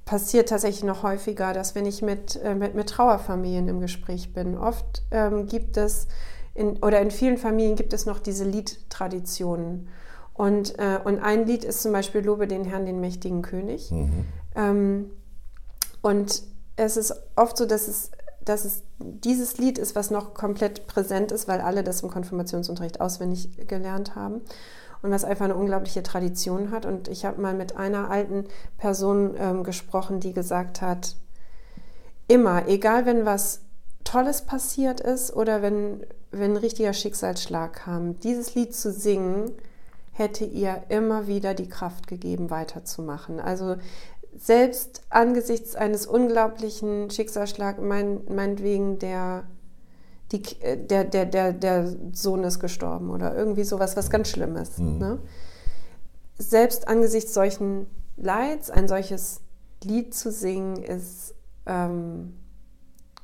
passiert 0.05 0.49
tatsächlich 0.49 0.83
noch 0.83 1.01
häufiger, 1.01 1.53
dass 1.53 1.73
wenn 1.73 1.87
ich 1.87 2.03
mit, 2.03 2.39
äh, 2.43 2.53
mit, 2.53 2.75
mit 2.75 2.87
Trauerfamilien 2.87 3.67
im 3.67 3.81
Gespräch 3.81 4.31
bin, 4.31 4.59
oft 4.59 5.01
ähm, 5.09 5.47
gibt 5.47 5.75
es 5.75 6.07
in, 6.53 6.77
oder 6.83 7.01
in 7.01 7.09
vielen 7.09 7.39
Familien 7.39 7.75
gibt 7.75 7.93
es 7.93 8.05
noch 8.05 8.19
diese 8.19 8.43
Liedtraditionen. 8.43 9.89
Und, 10.33 10.79
äh, 10.79 10.99
und 11.03 11.19
ein 11.19 11.45
Lied 11.45 11.63
ist 11.63 11.81
zum 11.81 11.91
Beispiel 11.91 12.21
Lobe 12.21 12.47
den 12.47 12.65
Herrn, 12.65 12.85
den 12.85 12.99
mächtigen 12.99 13.41
König. 13.41 13.91
Mhm. 13.91 14.25
Ähm, 14.55 15.09
und 16.01 16.43
es 16.75 16.97
ist 16.97 17.13
oft 17.35 17.57
so, 17.57 17.65
dass 17.65 17.87
es, 17.87 18.11
dass 18.43 18.65
es 18.65 18.83
dieses 18.99 19.57
Lied 19.57 19.77
ist, 19.77 19.95
was 19.95 20.11
noch 20.11 20.33
komplett 20.33 20.87
präsent 20.87 21.31
ist, 21.31 21.47
weil 21.47 21.61
alle 21.61 21.83
das 21.83 22.01
im 22.01 22.09
Konfirmationsunterricht 22.09 22.99
auswendig 22.99 23.67
gelernt 23.67 24.15
haben 24.15 24.41
und 25.03 25.11
was 25.11 25.23
einfach 25.23 25.45
eine 25.45 25.55
unglaubliche 25.55 26.01
Tradition 26.01 26.71
hat. 26.71 26.85
Und 26.85 27.07
ich 27.07 27.25
habe 27.25 27.39
mal 27.39 27.53
mit 27.53 27.77
einer 27.77 28.09
alten 28.09 28.45
Person 28.77 29.35
ähm, 29.37 29.63
gesprochen, 29.63 30.19
die 30.19 30.33
gesagt 30.33 30.81
hat, 30.81 31.15
immer, 32.27 32.67
egal 32.67 33.05
wenn 33.05 33.25
was 33.25 33.61
Tolles 34.03 34.43
passiert 34.43 34.99
ist 34.99 35.33
oder 35.35 35.61
wenn, 35.61 36.05
wenn 36.31 36.51
ein 36.51 36.57
richtiger 36.57 36.93
Schicksalsschlag 36.93 37.73
kam, 37.73 38.19
dieses 38.19 38.55
Lied 38.55 38.75
zu 38.75 38.91
singen, 38.91 39.51
hätte 40.13 40.45
ihr 40.45 40.83
immer 40.89 41.27
wieder 41.27 41.53
die 41.53 41.67
Kraft 41.67 42.07
gegeben, 42.07 42.49
weiterzumachen. 42.49 43.39
Also 43.39 43.75
selbst 44.35 45.03
angesichts 45.09 45.75
eines 45.75 46.05
unglaublichen 46.07 47.09
Schicksalsschlags, 47.09 47.81
mein, 47.81 48.21
meinetwegen 48.29 48.99
der 48.99 49.43
die, 50.31 50.41
der, 50.87 51.03
der, 51.03 51.25
der, 51.25 51.53
der 51.53 51.93
Sohn 52.11 52.43
ist 52.43 52.59
gestorben 52.59 53.11
oder 53.11 53.35
irgendwie 53.35 53.63
sowas, 53.63 53.95
was 53.95 54.09
ganz 54.09 54.29
Schlimmes. 54.29 54.77
Mhm. 54.79 54.97
Ne? 54.97 55.19
Selbst 56.37 56.87
angesichts 56.87 57.33
solchen 57.33 57.85
Leids 58.17 58.69
ein 58.69 58.87
solches 58.87 59.41
Lied 59.83 60.13
zu 60.15 60.31
singen, 60.31 60.77
ist, 60.77 61.35
ähm, 61.65 62.33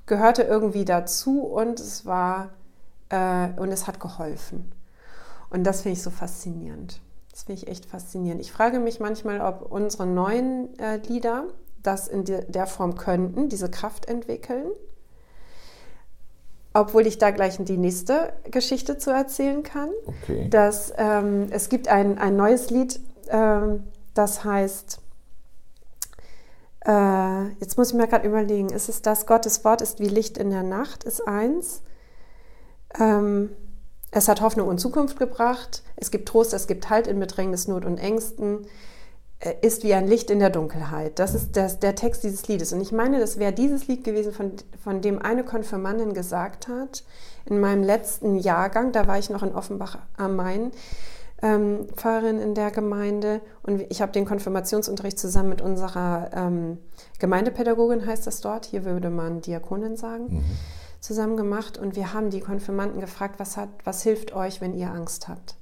gehörte 0.05 0.43
irgendwie 0.43 0.85
dazu 0.85 1.41
und 1.41 1.79
es 1.79 2.05
war 2.05 2.49
äh, 3.09 3.49
und 3.59 3.71
es 3.71 3.87
hat 3.87 3.99
geholfen. 3.99 4.71
Und 5.49 5.63
das 5.63 5.81
finde 5.81 5.97
ich 5.97 6.03
so 6.03 6.09
faszinierend. 6.09 7.01
Das 7.31 7.43
finde 7.43 7.61
ich 7.61 7.67
echt 7.67 7.85
faszinierend. 7.85 8.41
Ich 8.41 8.51
frage 8.51 8.79
mich 8.79 8.99
manchmal, 8.99 9.41
ob 9.41 9.71
unsere 9.71 10.05
neuen 10.05 10.77
äh, 10.79 10.97
Lieder 11.07 11.45
das 11.81 12.07
in 12.07 12.25
der 12.25 12.67
Form 12.67 12.95
könnten, 12.95 13.47
diese 13.47 13.71
Kraft 13.71 14.07
entwickeln 14.07 14.67
obwohl 16.73 17.07
ich 17.07 17.17
da 17.17 17.31
gleich 17.31 17.57
die 17.59 17.77
nächste 17.77 18.33
Geschichte 18.49 18.97
zu 18.97 19.11
erzählen 19.11 19.63
kann. 19.63 19.89
Okay. 20.05 20.49
Dass, 20.49 20.93
ähm, 20.97 21.47
es 21.51 21.69
gibt 21.69 21.87
ein, 21.87 22.17
ein 22.17 22.35
neues 22.35 22.69
Lied, 22.69 22.99
ähm, 23.29 23.83
das 24.13 24.43
heißt, 24.43 24.99
äh, 26.85 27.47
jetzt 27.59 27.77
muss 27.77 27.89
ich 27.89 27.95
mir 27.95 28.07
gerade 28.07 28.27
überlegen, 28.27 28.69
ist 28.69 28.89
es 28.89 29.01
das, 29.01 29.25
Gottes 29.25 29.63
Wort 29.65 29.81
ist 29.81 29.99
wie 29.99 30.07
Licht 30.07 30.37
in 30.37 30.49
der 30.49 30.63
Nacht, 30.63 31.03
ist 31.03 31.27
eins. 31.27 31.81
Ähm, 32.99 33.51
es 34.11 34.27
hat 34.27 34.41
Hoffnung 34.41 34.67
und 34.67 34.79
Zukunft 34.79 35.19
gebracht. 35.19 35.83
Es 35.95 36.11
gibt 36.11 36.29
Trost, 36.29 36.53
es 36.53 36.67
gibt 36.67 36.89
Halt 36.89 37.07
in 37.07 37.19
Bedrängnis, 37.19 37.67
Not 37.67 37.85
und 37.85 37.97
Ängsten. 37.97 38.65
Ist 39.61 39.83
wie 39.83 39.93
ein 39.93 40.07
Licht 40.07 40.29
in 40.31 40.39
der 40.39 40.49
Dunkelheit. 40.49 41.17
Das 41.17 41.33
ist 41.33 41.55
das, 41.55 41.79
der 41.79 41.95
Text 41.95 42.25
dieses 42.25 42.49
Liedes. 42.49 42.73
Und 42.73 42.81
ich 42.81 42.91
meine, 42.91 43.21
das 43.21 43.39
wäre 43.39 43.53
dieses 43.53 43.87
Lied 43.87 44.03
gewesen, 44.03 44.33
von, 44.33 44.51
von 44.83 44.99
dem 45.01 45.21
eine 45.21 45.45
Konfirmandin 45.45 46.13
gesagt 46.13 46.67
hat, 46.67 47.05
in 47.45 47.61
meinem 47.61 47.83
letzten 47.83 48.37
Jahrgang, 48.37 48.91
da 48.91 49.07
war 49.07 49.17
ich 49.17 49.29
noch 49.29 49.41
in 49.41 49.55
Offenbach 49.55 49.97
am 50.17 50.35
Main, 50.35 50.71
ähm, 51.41 51.87
Pfarrerin 51.95 52.39
in 52.39 52.53
der 52.53 52.71
Gemeinde 52.71 53.41
und 53.63 53.81
ich 53.89 54.01
habe 54.01 54.11
den 54.11 54.25
Konfirmationsunterricht 54.25 55.17
zusammen 55.17 55.49
mit 55.49 55.61
unserer 55.61 56.29
ähm, 56.33 56.79
Gemeindepädagogin, 57.19 58.05
heißt 58.05 58.27
das 58.27 58.41
dort, 58.41 58.65
hier 58.65 58.83
würde 58.85 59.09
man 59.09 59.41
Diakonin 59.41 59.95
sagen, 59.95 60.25
mhm. 60.29 60.43
Zusammen 60.99 61.37
gemacht 61.37 61.77
und 61.77 61.95
wir 61.95 62.13
haben 62.13 62.29
die 62.29 62.41
Konfirmanden 62.41 62.99
gefragt, 62.99 63.39
was, 63.39 63.57
hat, 63.57 63.69
was 63.83 64.03
hilft 64.03 64.33
euch, 64.33 64.61
wenn 64.61 64.73
ihr 64.73 64.91
Angst 64.91 65.27
habt? 65.27 65.55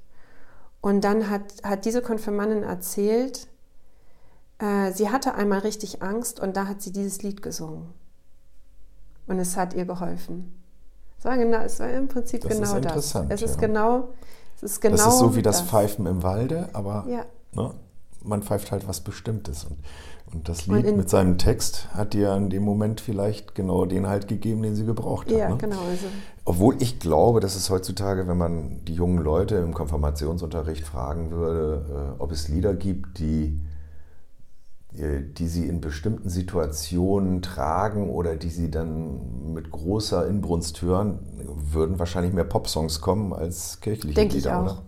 Und 0.80 1.02
dann 1.02 1.28
hat, 1.30 1.42
hat 1.62 1.84
diese 1.84 2.02
Konfirmandin 2.02 2.62
erzählt, 2.62 3.48
äh, 4.58 4.92
sie 4.92 5.10
hatte 5.10 5.34
einmal 5.34 5.60
richtig 5.60 6.02
Angst 6.02 6.40
und 6.40 6.56
da 6.56 6.66
hat 6.66 6.82
sie 6.82 6.92
dieses 6.92 7.22
Lied 7.22 7.42
gesungen. 7.42 7.92
Und 9.26 9.38
es 9.38 9.56
hat 9.56 9.74
ihr 9.74 9.84
geholfen. 9.84 10.54
Es 11.18 11.24
war, 11.24 11.36
genau, 11.36 11.58
es 11.58 11.80
war 11.80 11.90
im 11.90 12.08
Prinzip 12.08 12.42
das 12.42 12.52
genau 12.52 12.70
ist 12.70 12.76
interessant, 12.76 13.30
das. 13.32 13.42
Es 13.42 13.50
ist 13.50 13.60
ja. 13.60 13.66
genau, 13.66 14.08
es 14.56 14.62
ist 14.62 14.80
genau. 14.80 14.96
Das 14.96 15.06
ist 15.06 15.18
so 15.18 15.36
wie 15.36 15.42
das, 15.42 15.58
das. 15.58 15.68
Pfeifen 15.68 16.06
im 16.06 16.22
Walde, 16.22 16.68
aber 16.72 17.04
ja. 17.08 17.24
ne, 17.52 17.74
man 18.22 18.42
pfeift 18.42 18.70
halt 18.70 18.86
was 18.88 19.00
Bestimmtes. 19.00 19.64
Und, 19.64 19.78
und 20.32 20.48
das 20.48 20.66
Lied 20.66 20.86
und 20.86 20.96
mit 20.96 21.08
seinem 21.08 21.38
Text 21.38 21.88
hat 21.94 22.12
dir 22.12 22.34
in 22.34 22.50
dem 22.50 22.62
Moment 22.62 23.00
vielleicht 23.00 23.54
genau 23.54 23.86
den 23.86 24.06
halt 24.06 24.28
gegeben, 24.28 24.62
den 24.62 24.74
sie 24.74 24.84
gebraucht 24.84 25.26
hat. 25.30 25.38
Ja, 25.38 25.48
ne? 25.48 25.56
genau. 25.56 25.80
Also. 25.88 26.06
Obwohl 26.44 26.76
ich 26.80 26.98
glaube, 27.00 27.40
dass 27.40 27.56
es 27.56 27.70
heutzutage, 27.70 28.28
wenn 28.28 28.38
man 28.38 28.84
die 28.84 28.94
jungen 28.94 29.18
Leute 29.18 29.56
im 29.56 29.74
Konfirmationsunterricht 29.74 30.84
fragen 30.84 31.30
würde, 31.30 32.14
äh, 32.18 32.22
ob 32.22 32.32
es 32.32 32.48
Lieder 32.48 32.74
gibt, 32.74 33.18
die 33.18 33.58
äh, 34.96 35.22
die 35.22 35.46
sie 35.46 35.66
in 35.66 35.80
bestimmten 35.80 36.30
Situationen 36.30 37.42
tragen 37.42 38.08
oder 38.10 38.36
die 38.36 38.48
sie 38.48 38.70
dann 38.70 39.52
mit 39.52 39.70
großer 39.70 40.26
Inbrunst 40.26 40.80
hören, 40.82 41.18
würden 41.72 41.98
wahrscheinlich 41.98 42.32
mehr 42.32 42.44
Popsongs 42.44 43.00
kommen 43.00 43.32
als 43.32 43.80
kirchliche 43.80 44.14
Denke 44.14 44.36
Lieder, 44.36 44.50
ich 44.50 44.56
auch. 44.56 44.62
oder? 44.62 44.82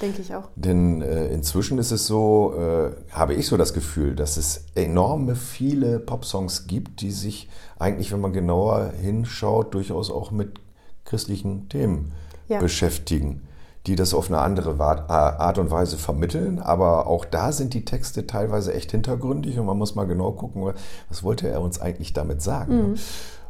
Denke 0.00 0.22
ich 0.22 0.34
auch. 0.34 0.48
Denn 0.54 1.02
äh, 1.02 1.26
inzwischen 1.28 1.78
ist 1.78 1.90
es 1.90 2.06
so, 2.06 2.54
äh, 2.56 3.12
habe 3.12 3.34
ich 3.34 3.46
so 3.46 3.56
das 3.56 3.74
Gefühl, 3.74 4.14
dass 4.14 4.36
es 4.36 4.64
enorme 4.74 5.34
viele 5.34 5.98
Popsongs 5.98 6.66
gibt, 6.66 7.00
die 7.00 7.10
sich 7.10 7.48
eigentlich, 7.78 8.12
wenn 8.12 8.20
man 8.20 8.32
genauer 8.32 8.92
hinschaut, 9.00 9.74
durchaus 9.74 10.10
auch 10.10 10.30
mit 10.30 10.60
christlichen 11.04 11.68
Themen 11.68 12.12
ja. 12.48 12.60
beschäftigen 12.60 13.42
die 13.88 13.96
das 13.96 14.12
auf 14.12 14.28
eine 14.28 14.40
andere 14.40 14.78
Art 14.78 15.56
und 15.56 15.70
Weise 15.70 15.96
vermitteln. 15.96 16.58
Aber 16.58 17.06
auch 17.06 17.24
da 17.24 17.52
sind 17.52 17.72
die 17.72 17.86
Texte 17.86 18.26
teilweise 18.26 18.74
echt 18.74 18.90
hintergründig 18.90 19.58
und 19.58 19.64
man 19.64 19.78
muss 19.78 19.94
mal 19.94 20.06
genau 20.06 20.32
gucken, 20.32 20.74
was 21.08 21.22
wollte 21.22 21.48
er 21.48 21.62
uns 21.62 21.80
eigentlich 21.80 22.12
damit 22.12 22.42
sagen. 22.42 22.90
Mhm. 22.90 22.94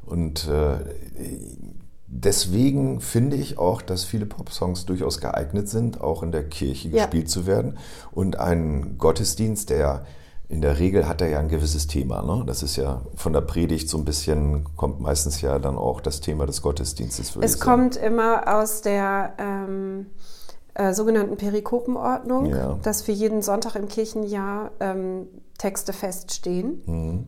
Und 0.06 0.48
äh, 0.48 0.76
deswegen 2.08 3.00
finde 3.00 3.36
ich 3.36 3.58
auch, 3.58 3.82
dass 3.82 4.04
viele 4.04 4.26
Popsongs 4.26 4.86
durchaus 4.86 5.20
geeignet 5.20 5.68
sind, 5.68 6.00
auch 6.00 6.22
in 6.22 6.32
der 6.32 6.48
Kirche 6.48 6.88
ja. 6.88 7.04
gespielt 7.04 7.30
zu 7.30 7.46
werden. 7.46 7.78
Und 8.10 8.38
ein 8.38 8.98
Gottesdienst, 8.98 9.70
der 9.70 10.04
in 10.48 10.62
der 10.62 10.78
Regel 10.78 11.06
hat 11.06 11.20
er 11.20 11.28
ja 11.28 11.40
ein 11.40 11.48
gewisses 11.48 11.86
Thema. 11.86 12.22
Ne? 12.22 12.42
Das 12.46 12.62
ist 12.62 12.76
ja 12.76 13.02
von 13.14 13.34
der 13.34 13.42
Predigt 13.42 13.90
so 13.90 13.98
ein 13.98 14.06
bisschen, 14.06 14.64
kommt 14.76 14.98
meistens 14.98 15.42
ja 15.42 15.58
dann 15.58 15.76
auch 15.76 16.00
das 16.00 16.20
Thema 16.20 16.46
des 16.46 16.62
Gottesdienstes. 16.62 17.36
Es 17.36 17.60
kommt 17.60 17.96
immer 17.96 18.58
aus 18.58 18.80
der 18.80 19.34
ähm, 19.38 20.06
äh, 20.72 20.94
sogenannten 20.94 21.36
Perikopenordnung, 21.36 22.46
ja. 22.46 22.78
dass 22.82 23.02
für 23.02 23.12
jeden 23.12 23.42
Sonntag 23.42 23.74
im 23.74 23.88
Kirchenjahr 23.88 24.70
ähm, 24.80 25.26
Texte 25.58 25.92
feststehen 25.92 26.82
mhm. 26.86 27.26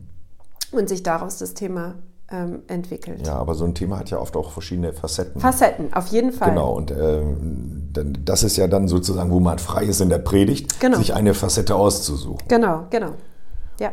und 0.71 0.89
sich 0.89 1.03
daraus 1.03 1.37
das 1.37 1.53
Thema 1.53 1.95
ähm, 2.31 2.59
entwickelt. 2.67 3.25
Ja, 3.25 3.35
aber 3.35 3.55
so 3.55 3.65
ein 3.65 3.75
Thema 3.75 3.99
hat 3.99 4.09
ja 4.09 4.19
oft 4.19 4.35
auch 4.35 4.51
verschiedene 4.51 4.93
Facetten. 4.93 5.41
Facetten, 5.41 5.93
auf 5.93 6.07
jeden 6.07 6.31
Fall. 6.31 6.49
Genau, 6.49 6.73
und 6.73 6.91
ähm, 6.91 7.89
das 7.91 8.43
ist 8.43 8.57
ja 8.57 8.67
dann 8.67 8.87
sozusagen, 8.87 9.31
wo 9.31 9.39
man 9.39 9.59
frei 9.59 9.85
ist 9.85 10.01
in 10.01 10.09
der 10.09 10.19
Predigt, 10.19 10.79
genau. 10.79 10.97
sich 10.97 11.13
eine 11.13 11.33
Facette 11.33 11.75
auszusuchen. 11.75 12.47
Genau, 12.47 12.85
genau. 12.89 13.11
Ja. 13.79 13.91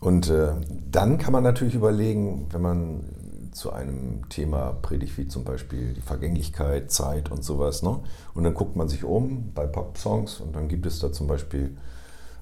Und 0.00 0.30
äh, 0.30 0.48
dann 0.90 1.18
kann 1.18 1.32
man 1.32 1.42
natürlich 1.42 1.74
überlegen, 1.74 2.48
wenn 2.50 2.62
man 2.62 3.04
zu 3.52 3.72
einem 3.72 4.28
Thema 4.28 4.76
predigt, 4.82 5.16
wie 5.16 5.28
zum 5.28 5.44
Beispiel 5.44 5.94
die 5.94 6.00
Vergänglichkeit, 6.00 6.90
Zeit 6.90 7.30
und 7.30 7.44
sowas. 7.44 7.82
Ne? 7.82 8.00
Und 8.34 8.44
dann 8.44 8.52
guckt 8.52 8.74
man 8.76 8.88
sich 8.88 9.04
um 9.04 9.52
bei 9.54 9.66
Pop-Songs 9.66 10.40
und 10.40 10.56
dann 10.56 10.68
gibt 10.68 10.86
es 10.86 10.98
da 10.98 11.12
zum 11.12 11.28
Beispiel 11.28 11.76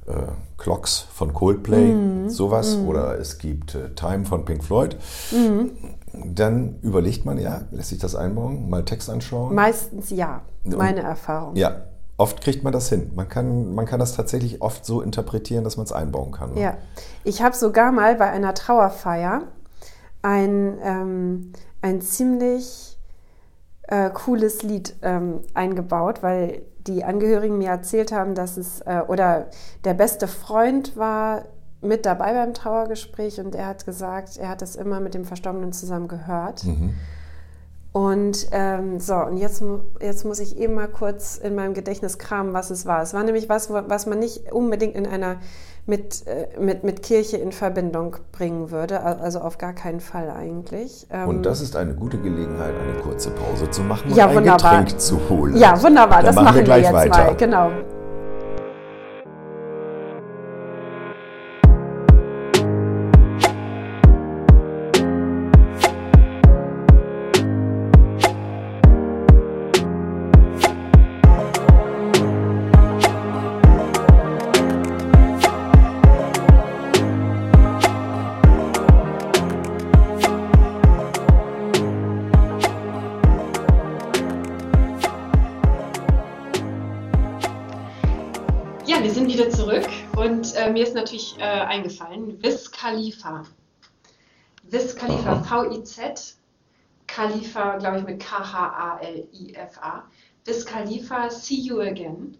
äh, 0.06 0.12
Clocks 0.58 1.06
von 1.12 1.32
Coldplay, 1.32 1.92
mhm. 1.92 2.28
sowas, 2.28 2.76
mhm. 2.76 2.88
oder 2.88 3.18
es 3.18 3.38
gibt 3.38 3.74
äh, 3.74 3.90
Time 3.94 4.24
von 4.24 4.44
Pink 4.44 4.64
Floyd. 4.64 4.96
Mhm. 5.30 5.70
Dann 6.12 6.78
überlegt 6.82 7.24
man, 7.24 7.38
ja, 7.38 7.62
lässt 7.70 7.90
sich 7.90 7.98
das 7.98 8.14
einbauen, 8.14 8.68
mal 8.68 8.84
Text 8.84 9.08
anschauen? 9.08 9.54
Meistens 9.54 10.10
ja, 10.10 10.42
meine 10.64 11.00
und, 11.00 11.06
Erfahrung. 11.06 11.56
Ja, 11.56 11.84
oft 12.16 12.40
kriegt 12.40 12.62
man 12.64 12.72
das 12.72 12.88
hin. 12.88 13.10
Man 13.14 13.28
kann, 13.28 13.74
man 13.74 13.86
kann 13.86 13.98
das 13.98 14.14
tatsächlich 14.14 14.60
oft 14.60 14.84
so 14.84 15.00
interpretieren, 15.00 15.64
dass 15.64 15.76
man 15.76 15.86
es 15.86 15.92
einbauen 15.92 16.32
kann. 16.32 16.54
Ne? 16.54 16.60
Ja, 16.60 16.76
ich 17.24 17.42
habe 17.42 17.56
sogar 17.56 17.92
mal 17.92 18.16
bei 18.16 18.30
einer 18.30 18.54
Trauerfeier 18.54 19.42
ein, 20.22 20.78
ähm, 20.82 21.52
ein 21.80 22.00
ziemlich 22.00 22.98
äh, 23.82 24.10
cooles 24.10 24.62
Lied 24.62 24.94
ähm, 25.02 25.40
eingebaut, 25.54 26.22
weil 26.22 26.62
die 26.86 27.04
Angehörigen 27.04 27.58
mir 27.58 27.70
erzählt 27.70 28.12
haben, 28.12 28.34
dass 28.34 28.56
es, 28.56 28.80
äh, 28.82 29.02
oder 29.06 29.46
der 29.84 29.94
beste 29.94 30.28
Freund 30.28 30.96
war 30.96 31.44
mit 31.80 32.06
dabei 32.06 32.32
beim 32.32 32.54
Trauergespräch 32.54 33.40
und 33.40 33.54
er 33.54 33.66
hat 33.66 33.84
gesagt, 33.84 34.36
er 34.36 34.48
hat 34.48 34.62
das 34.62 34.76
immer 34.76 35.00
mit 35.00 35.14
dem 35.14 35.24
Verstorbenen 35.24 35.72
zusammen 35.72 36.08
gehört. 36.08 36.64
Mhm. 36.64 36.94
Und 37.92 38.48
ähm, 38.52 39.00
so, 39.00 39.16
und 39.16 39.36
jetzt, 39.36 39.62
jetzt 40.00 40.24
muss 40.24 40.38
ich 40.38 40.56
eben 40.56 40.74
mal 40.74 40.88
kurz 40.88 41.36
in 41.36 41.54
meinem 41.54 41.74
Gedächtnis 41.74 42.16
kramen, 42.18 42.54
was 42.54 42.70
es 42.70 42.86
war. 42.86 43.02
Es 43.02 43.12
war 43.12 43.22
nämlich 43.22 43.50
was, 43.50 43.70
was 43.70 44.06
man 44.06 44.18
nicht 44.18 44.50
unbedingt 44.50 44.94
in 44.94 45.06
einer 45.06 45.36
mit, 45.86 46.26
äh, 46.26 46.60
mit, 46.60 46.84
mit 46.84 47.02
Kirche 47.02 47.36
in 47.36 47.52
Verbindung 47.52 48.16
bringen 48.30 48.70
würde. 48.70 49.02
Also 49.02 49.40
auf 49.40 49.58
gar 49.58 49.72
keinen 49.72 50.00
Fall 50.00 50.30
eigentlich. 50.30 51.06
Und 51.26 51.36
ähm, 51.36 51.42
das 51.42 51.60
ist 51.60 51.76
eine 51.76 51.94
gute 51.94 52.18
Gelegenheit, 52.18 52.74
eine 52.80 53.00
kurze 53.00 53.30
Pause 53.30 53.70
zu 53.70 53.82
machen 53.82 54.10
und 54.10 54.16
ja, 54.16 54.28
ein 54.28 54.36
wunderbar. 54.36 54.84
Getränk 54.84 55.00
zu 55.00 55.20
holen. 55.28 55.56
Ja, 55.56 55.80
wunderbar. 55.82 56.18
Dann 56.18 56.26
das 56.26 56.34
machen 56.36 56.56
wir, 56.56 56.62
gleich 56.62 56.90
wir 56.90 57.04
jetzt 57.04 57.14
weiter. 57.14 57.24
mal. 57.24 57.36
Genau. 57.36 57.70
Äh, 91.42 91.44
eingefallen, 91.44 92.40
Wiz 92.40 92.70
Khalifa. 92.70 93.42
Wiz 94.62 94.94
Khalifa, 94.94 95.42
V-I-Z, 95.42 96.36
Khalifa, 97.08 97.78
glaube 97.78 97.98
ich, 97.98 98.04
mit 98.04 98.20
K-H-A-L-I-F-A. 98.20 100.04
Wiz 100.44 100.64
Khalifa, 100.64 101.28
See 101.30 101.56
You 101.56 101.80
Again. 101.80 102.38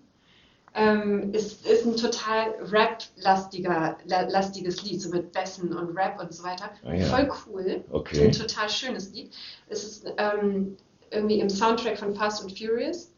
Ähm, 0.74 1.34
ist, 1.34 1.66
ist 1.66 1.84
ein 1.84 1.96
total 1.96 2.54
Rap-lastiges 2.70 4.82
Lied, 4.84 5.02
so 5.02 5.10
mit 5.10 5.32
Bässen 5.32 5.76
und 5.76 5.94
Rap 5.98 6.18
und 6.18 6.32
so 6.32 6.44
weiter. 6.44 6.70
Ah, 6.84 6.94
ja. 6.94 7.04
Voll 7.06 7.30
cool. 7.46 7.84
Okay. 7.90 8.26
Ein 8.26 8.32
total 8.32 8.70
schönes 8.70 9.12
Lied. 9.12 9.34
Es 9.68 9.84
ist 9.84 10.06
ähm, 10.16 10.78
irgendwie 11.10 11.40
im 11.40 11.50
Soundtrack 11.50 11.98
von 11.98 12.14
Fast 12.14 12.42
and 12.42 12.56
Furious. 12.56 13.12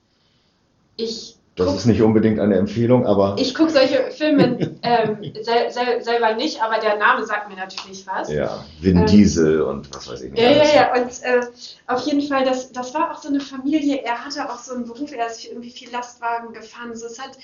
Ich 0.97 1.37
das 1.56 1.68
guck, 1.68 1.76
ist 1.76 1.86
nicht 1.86 2.02
unbedingt 2.02 2.40
eine 2.40 2.56
Empfehlung, 2.56 3.06
aber. 3.06 3.36
Ich 3.38 3.54
gucke 3.54 3.70
solche 3.70 4.10
Filme 4.10 4.76
ähm, 4.82 5.18
sel 5.40 5.70
sel 5.70 6.02
selber 6.02 6.34
nicht, 6.34 6.60
aber 6.60 6.80
der 6.80 6.96
Name 6.96 7.24
sagt 7.24 7.48
mir 7.48 7.54
natürlich 7.54 8.04
was. 8.08 8.32
Ja, 8.32 8.64
Vin 8.80 8.98
ähm, 8.98 9.06
Diesel 9.06 9.62
und 9.62 9.94
was 9.94 10.10
weiß 10.10 10.22
ich 10.22 10.32
nicht. 10.32 10.42
Ja, 10.42 10.50
ja, 10.50 10.64
ja. 10.74 10.94
Und 10.94 11.22
äh, 11.22 11.46
auf 11.86 12.04
jeden 12.06 12.22
Fall, 12.22 12.44
das, 12.44 12.72
das 12.72 12.92
war 12.92 13.12
auch 13.12 13.22
so 13.22 13.28
eine 13.28 13.38
Familie. 13.38 14.02
Er 14.02 14.24
hatte 14.24 14.50
auch 14.50 14.58
so 14.58 14.74
einen 14.74 14.84
Beruf, 14.84 15.12
er 15.14 15.26
ist 15.28 15.44
irgendwie 15.44 15.70
viel 15.70 15.90
Lastwagen 15.92 16.52
gefahren. 16.52 16.96
So, 16.96 17.06
es 17.06 17.20
hat 17.20 17.38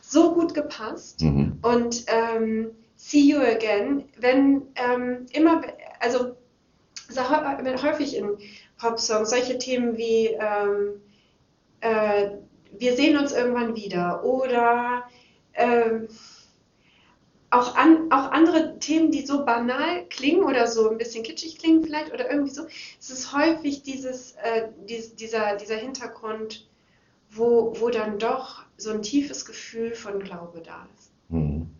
so 0.00 0.32
gut 0.32 0.54
gepasst. 0.54 1.22
Mhm. 1.22 1.58
Und 1.62 2.04
ähm, 2.06 2.70
See 2.94 3.20
You 3.20 3.40
Again, 3.40 4.04
wenn 4.20 4.62
ähm, 4.76 5.26
immer, 5.32 5.62
also 5.98 6.36
häufig 7.82 8.16
in 8.16 8.28
Pop-Songs 8.78 9.30
solche 9.30 9.58
Themen 9.58 9.96
wie. 9.96 10.36
Ähm, 10.38 11.00
äh, 11.80 12.28
wir 12.78 12.96
sehen 12.96 13.16
uns 13.16 13.32
irgendwann 13.32 13.76
wieder 13.76 14.24
oder 14.24 15.04
ähm, 15.54 16.08
auch, 17.50 17.76
an, 17.76 18.10
auch 18.10 18.30
andere 18.32 18.78
Themen, 18.78 19.10
die 19.10 19.24
so 19.24 19.44
banal 19.44 20.04
klingen 20.08 20.44
oder 20.44 20.66
so 20.66 20.90
ein 20.90 20.98
bisschen 20.98 21.22
kitschig 21.22 21.58
klingen 21.58 21.84
vielleicht 21.84 22.12
oder 22.12 22.30
irgendwie 22.30 22.52
so. 22.52 22.66
Es 23.00 23.10
ist 23.10 23.32
häufig 23.32 23.82
dieses, 23.82 24.32
äh, 24.42 24.68
dies, 24.88 25.14
dieser, 25.14 25.56
dieser 25.56 25.76
Hintergrund, 25.76 26.68
wo, 27.30 27.74
wo 27.78 27.88
dann 27.88 28.18
doch 28.18 28.64
so 28.76 28.90
ein 28.90 29.02
tiefes 29.02 29.44
Gefühl 29.44 29.94
von 29.94 30.20
Glaube 30.20 30.60
da 30.60 30.86
ist. 30.96 31.12
Mhm. 31.28 31.70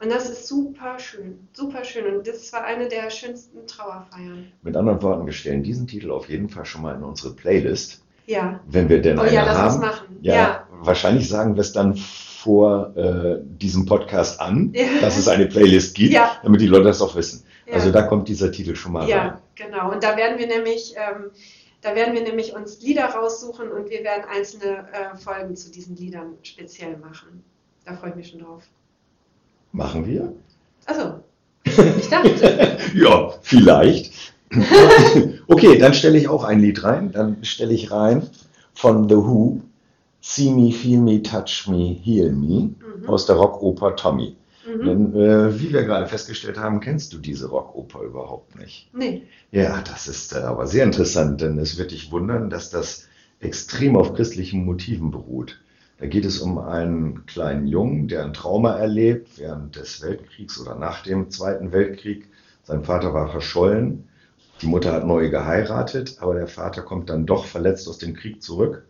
Und 0.00 0.12
das 0.12 0.30
ist 0.30 0.46
super 0.46 0.98
schön, 1.00 1.48
super 1.52 1.82
schön. 1.82 2.16
Und 2.16 2.26
das 2.26 2.52
war 2.52 2.64
eine 2.64 2.88
der 2.88 3.10
schönsten 3.10 3.66
Trauerfeiern. 3.66 4.52
Mit 4.62 4.76
anderen 4.76 5.02
Worten, 5.02 5.26
wir 5.26 5.32
stellen 5.32 5.64
diesen 5.64 5.88
Titel 5.88 6.12
auf 6.12 6.28
jeden 6.28 6.48
Fall 6.48 6.64
schon 6.64 6.82
mal 6.82 6.94
in 6.94 7.02
unsere 7.02 7.34
Playlist, 7.34 8.04
Ja. 8.28 8.60
wenn 8.66 8.88
wir 8.88 9.00
denn 9.00 9.18
Oh 9.18 9.22
eine 9.22 9.32
ja, 9.34 9.44
lass 9.44 9.58
uns 9.58 9.72
haben. 9.74 9.80
machen. 9.80 10.16
Ja, 10.20 10.34
Ja. 10.34 10.68
wahrscheinlich 10.80 11.28
sagen 11.28 11.54
wir 11.56 11.62
es 11.62 11.72
dann 11.72 11.96
vor 11.96 12.96
äh, 12.96 13.38
diesem 13.42 13.86
Podcast 13.86 14.40
an, 14.40 14.72
Ja. 14.74 14.84
dass 15.00 15.16
es 15.16 15.28
eine 15.28 15.46
Playlist 15.46 15.94
gibt, 15.94 16.12
Ja. 16.12 16.36
damit 16.42 16.60
die 16.60 16.66
Leute 16.66 16.84
das 16.84 17.00
auch 17.02 17.16
wissen. 17.16 17.44
Ja. 17.66 17.74
Also 17.74 17.90
da 17.90 18.02
kommt 18.02 18.28
dieser 18.28 18.52
Titel 18.52 18.74
schon 18.76 18.92
mal 18.92 19.00
rein. 19.00 19.08
Ja, 19.08 19.40
genau. 19.54 19.90
Und 19.92 20.02
da 20.04 20.16
werden 20.16 20.38
wir 20.38 20.46
nämlich, 20.46 20.94
ähm, 20.96 21.30
da 21.82 21.94
werden 21.94 22.14
wir 22.14 22.22
nämlich 22.22 22.54
uns 22.54 22.80
Lieder 22.82 23.06
raussuchen 23.06 23.70
und 23.70 23.88
wir 23.90 24.04
werden 24.04 24.24
einzelne 24.30 24.86
äh, 24.92 25.16
Folgen 25.16 25.56
zu 25.56 25.70
diesen 25.70 25.96
Liedern 25.96 26.34
speziell 26.42 26.96
machen. 26.98 27.42
Da 27.84 27.94
freue 27.94 28.10
ich 28.10 28.16
mich 28.16 28.28
schon 28.30 28.40
drauf. 28.40 28.62
Machen 29.72 30.06
wir? 30.06 30.32
Also, 30.86 31.20
ich 31.64 32.08
dachte, 32.08 32.78
ja, 32.94 33.30
vielleicht. 33.42 34.34
okay, 35.46 35.78
dann 35.78 35.94
stelle 35.94 36.18
ich 36.18 36.28
auch 36.28 36.44
ein 36.44 36.60
Lied 36.60 36.82
rein. 36.84 37.12
Dann 37.12 37.44
stelle 37.44 37.72
ich 37.74 37.90
rein 37.90 38.22
von 38.74 39.08
The 39.08 39.16
Who, 39.16 39.60
See 40.20 40.50
Me, 40.50 40.72
Feel 40.72 41.00
Me, 41.00 41.22
Touch 41.22 41.66
Me, 41.68 41.96
Heal 42.02 42.32
Me 42.32 42.70
Mhm. 42.80 43.08
aus 43.08 43.26
der 43.26 43.36
Rockoper 43.36 43.96
Tommy. 43.96 44.36
mhm. 44.66 44.84
Denn 44.86 45.14
äh, 45.14 45.60
wie 45.60 45.72
wir 45.72 45.84
gerade 45.84 46.06
festgestellt 46.06 46.58
haben, 46.58 46.80
kennst 46.80 47.12
du 47.12 47.18
diese 47.18 47.48
Rockoper 47.48 48.02
überhaupt 48.02 48.58
nicht. 48.58 48.88
nee, 48.92 49.22
Ja, 49.52 49.82
das 49.82 50.08
ist 50.08 50.32
äh, 50.32 50.38
aber 50.38 50.66
sehr 50.66 50.84
interessant, 50.84 51.40
denn 51.40 51.58
es 51.58 51.78
wird 51.78 51.90
dich 51.92 52.10
wundern, 52.10 52.50
dass 52.50 52.70
das 52.70 53.06
extrem 53.40 53.96
auf 53.96 54.14
christlichen 54.14 54.64
Motiven 54.64 55.10
beruht. 55.10 55.58
Da 55.98 56.06
geht 56.06 56.24
es 56.24 56.40
um 56.40 56.58
einen 56.58 57.26
kleinen 57.26 57.66
Jungen, 57.66 58.08
der 58.08 58.24
ein 58.24 58.32
Trauma 58.32 58.74
erlebt 58.76 59.30
während 59.36 59.76
des 59.76 60.00
Weltkriegs 60.02 60.60
oder 60.60 60.74
nach 60.76 61.02
dem 61.02 61.30
Zweiten 61.30 61.72
Weltkrieg. 61.72 62.28
Sein 62.64 62.84
Vater 62.84 63.14
war 63.14 63.28
verschollen, 63.30 64.08
die 64.62 64.66
Mutter 64.66 64.92
hat 64.92 65.06
neu 65.06 65.30
geheiratet, 65.30 66.16
aber 66.20 66.34
der 66.34 66.48
Vater 66.48 66.82
kommt 66.82 67.10
dann 67.10 67.26
doch 67.26 67.44
verletzt 67.44 67.88
aus 67.88 67.98
dem 67.98 68.14
Krieg 68.14 68.42
zurück. 68.42 68.84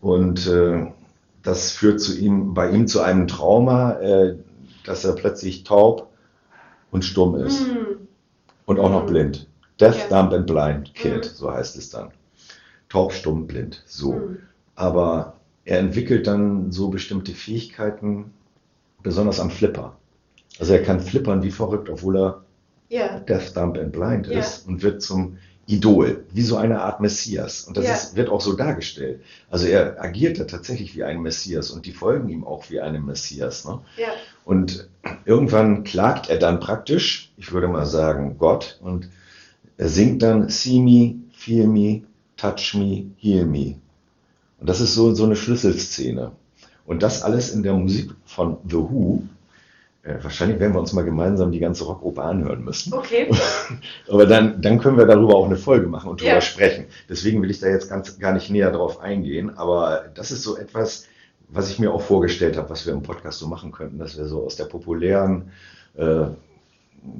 Und 0.00 0.46
äh, 0.46 0.86
das 1.42 1.70
führt 1.72 2.00
zu 2.00 2.16
ihm, 2.18 2.54
bei 2.54 2.70
ihm 2.70 2.86
zu 2.86 3.00
einem 3.00 3.26
Trauma, 3.26 3.92
äh, 4.00 4.36
dass 4.84 5.04
er 5.04 5.14
plötzlich 5.14 5.64
taub 5.64 6.08
und 6.90 7.04
stumm 7.04 7.36
ist 7.36 7.60
Hm. 7.66 8.08
und 8.66 8.78
auch 8.80 8.90
noch 8.90 9.04
Mhm. 9.04 9.08
blind. 9.08 9.48
Deaf, 9.80 10.10
Ja. 10.10 10.22
dumb 10.22 10.32
and 10.34 10.46
blind 10.46 10.94
kid, 10.94 11.24
Mhm. 11.24 11.34
so 11.34 11.50
heißt 11.52 11.76
es 11.76 11.90
dann. 11.90 12.10
Taub, 12.88 13.12
stumm, 13.12 13.46
blind, 13.46 13.82
so. 13.86 14.14
Hm. 14.14 14.38
Aber 14.74 15.34
er 15.64 15.78
entwickelt 15.78 16.26
dann 16.26 16.72
so 16.72 16.88
bestimmte 16.88 17.32
Fähigkeiten, 17.32 18.32
besonders 19.02 19.40
am 19.40 19.50
Flipper. 19.50 19.96
Also 20.58 20.74
er 20.74 20.82
kann 20.82 21.00
flippern 21.00 21.42
wie 21.42 21.50
verrückt, 21.50 21.88
obwohl 21.88 22.16
er 22.18 22.44
Ja, 22.92 23.18
deaf, 23.20 23.54
dumb 23.54 23.78
and 23.78 23.90
blind 23.90 24.26
Ja. 24.26 24.38
ist 24.40 24.68
und 24.68 24.82
wird 24.82 25.00
zum 25.02 25.38
Idol, 25.66 26.24
wie 26.32 26.42
so 26.42 26.56
eine 26.56 26.82
Art 26.82 27.00
Messias. 27.00 27.62
Und 27.64 27.76
das 27.78 27.86
Ja. 27.86 27.94
ist, 27.94 28.16
wird 28.16 28.28
auch 28.28 28.40
so 28.42 28.52
dargestellt. 28.52 29.22
Also 29.48 29.66
er 29.66 30.02
agiert 30.02 30.38
da 30.38 30.44
tatsächlich 30.44 30.94
wie 30.94 31.02
ein 31.04 31.22
Messias 31.22 31.70
und 31.70 31.86
die 31.86 31.92
folgen 31.92 32.28
ihm 32.28 32.44
auch 32.44 32.68
wie 32.68 32.80
einem 32.80 33.06
Messias. 33.06 33.64
Ne? 33.64 33.80
Und 34.44 34.88
irgendwann 35.24 35.84
klagt 35.84 36.28
er 36.28 36.38
dann 36.38 36.60
praktisch, 36.60 37.32
ich 37.38 37.52
würde 37.52 37.68
mal 37.68 37.86
sagen, 37.86 38.36
Gott, 38.38 38.78
und 38.82 39.08
er 39.78 39.88
singt 39.88 40.20
dann 40.22 40.48
See 40.50 40.80
me, 40.80 41.14
feel 41.32 41.68
me, 41.68 42.02
touch 42.36 42.74
me, 42.74 43.06
heal 43.16 43.46
me. 43.46 43.76
Und 44.60 44.68
das 44.68 44.80
ist 44.80 44.94
so, 44.94 45.14
so 45.14 45.24
eine 45.24 45.36
Schlüsselszene. 45.36 46.32
Und 46.84 47.02
das 47.02 47.22
alles 47.22 47.50
in 47.54 47.62
der 47.62 47.72
Musik 47.74 48.10
von 48.26 48.58
The 48.68 48.76
Who. 48.76 49.22
Äh, 50.04 50.16
wahrscheinlich 50.22 50.58
werden 50.58 50.72
wir 50.72 50.80
uns 50.80 50.92
mal 50.92 51.04
gemeinsam 51.04 51.52
die 51.52 51.60
ganze 51.60 51.84
Rockoper 51.84 52.24
anhören 52.24 52.64
müssen. 52.64 52.92
okay. 52.92 53.30
Aber 54.08 54.26
dann, 54.26 54.60
dann 54.60 54.78
können 54.78 54.98
wir 54.98 55.06
darüber 55.06 55.36
auch 55.36 55.46
eine 55.46 55.56
Folge 55.56 55.86
machen 55.86 56.10
und 56.10 56.20
drüber 56.20 56.32
Ja. 56.34 56.40
sprechen. 56.40 56.86
Deswegen 57.08 57.40
will 57.40 57.50
ich 57.50 57.60
da 57.60 57.68
jetzt 57.68 57.88
ganz, 57.88 58.18
gar 58.18 58.32
nicht 58.32 58.50
näher 58.50 58.72
drauf 58.72 59.00
eingehen. 59.00 59.56
Aber 59.56 60.06
das 60.14 60.32
ist 60.32 60.42
so 60.42 60.56
etwas, 60.56 61.06
was 61.48 61.70
ich 61.70 61.78
mir 61.78 61.92
auch 61.92 62.02
vorgestellt 62.02 62.56
habe, 62.56 62.70
was 62.70 62.84
wir 62.86 62.92
im 62.92 63.02
Podcast 63.02 63.38
so 63.38 63.46
machen 63.46 63.70
könnten, 63.70 63.98
dass 63.98 64.16
wir 64.16 64.24
so 64.26 64.44
aus 64.44 64.56
der 64.56 64.64
populären 64.64 65.52
äh, 65.96 66.24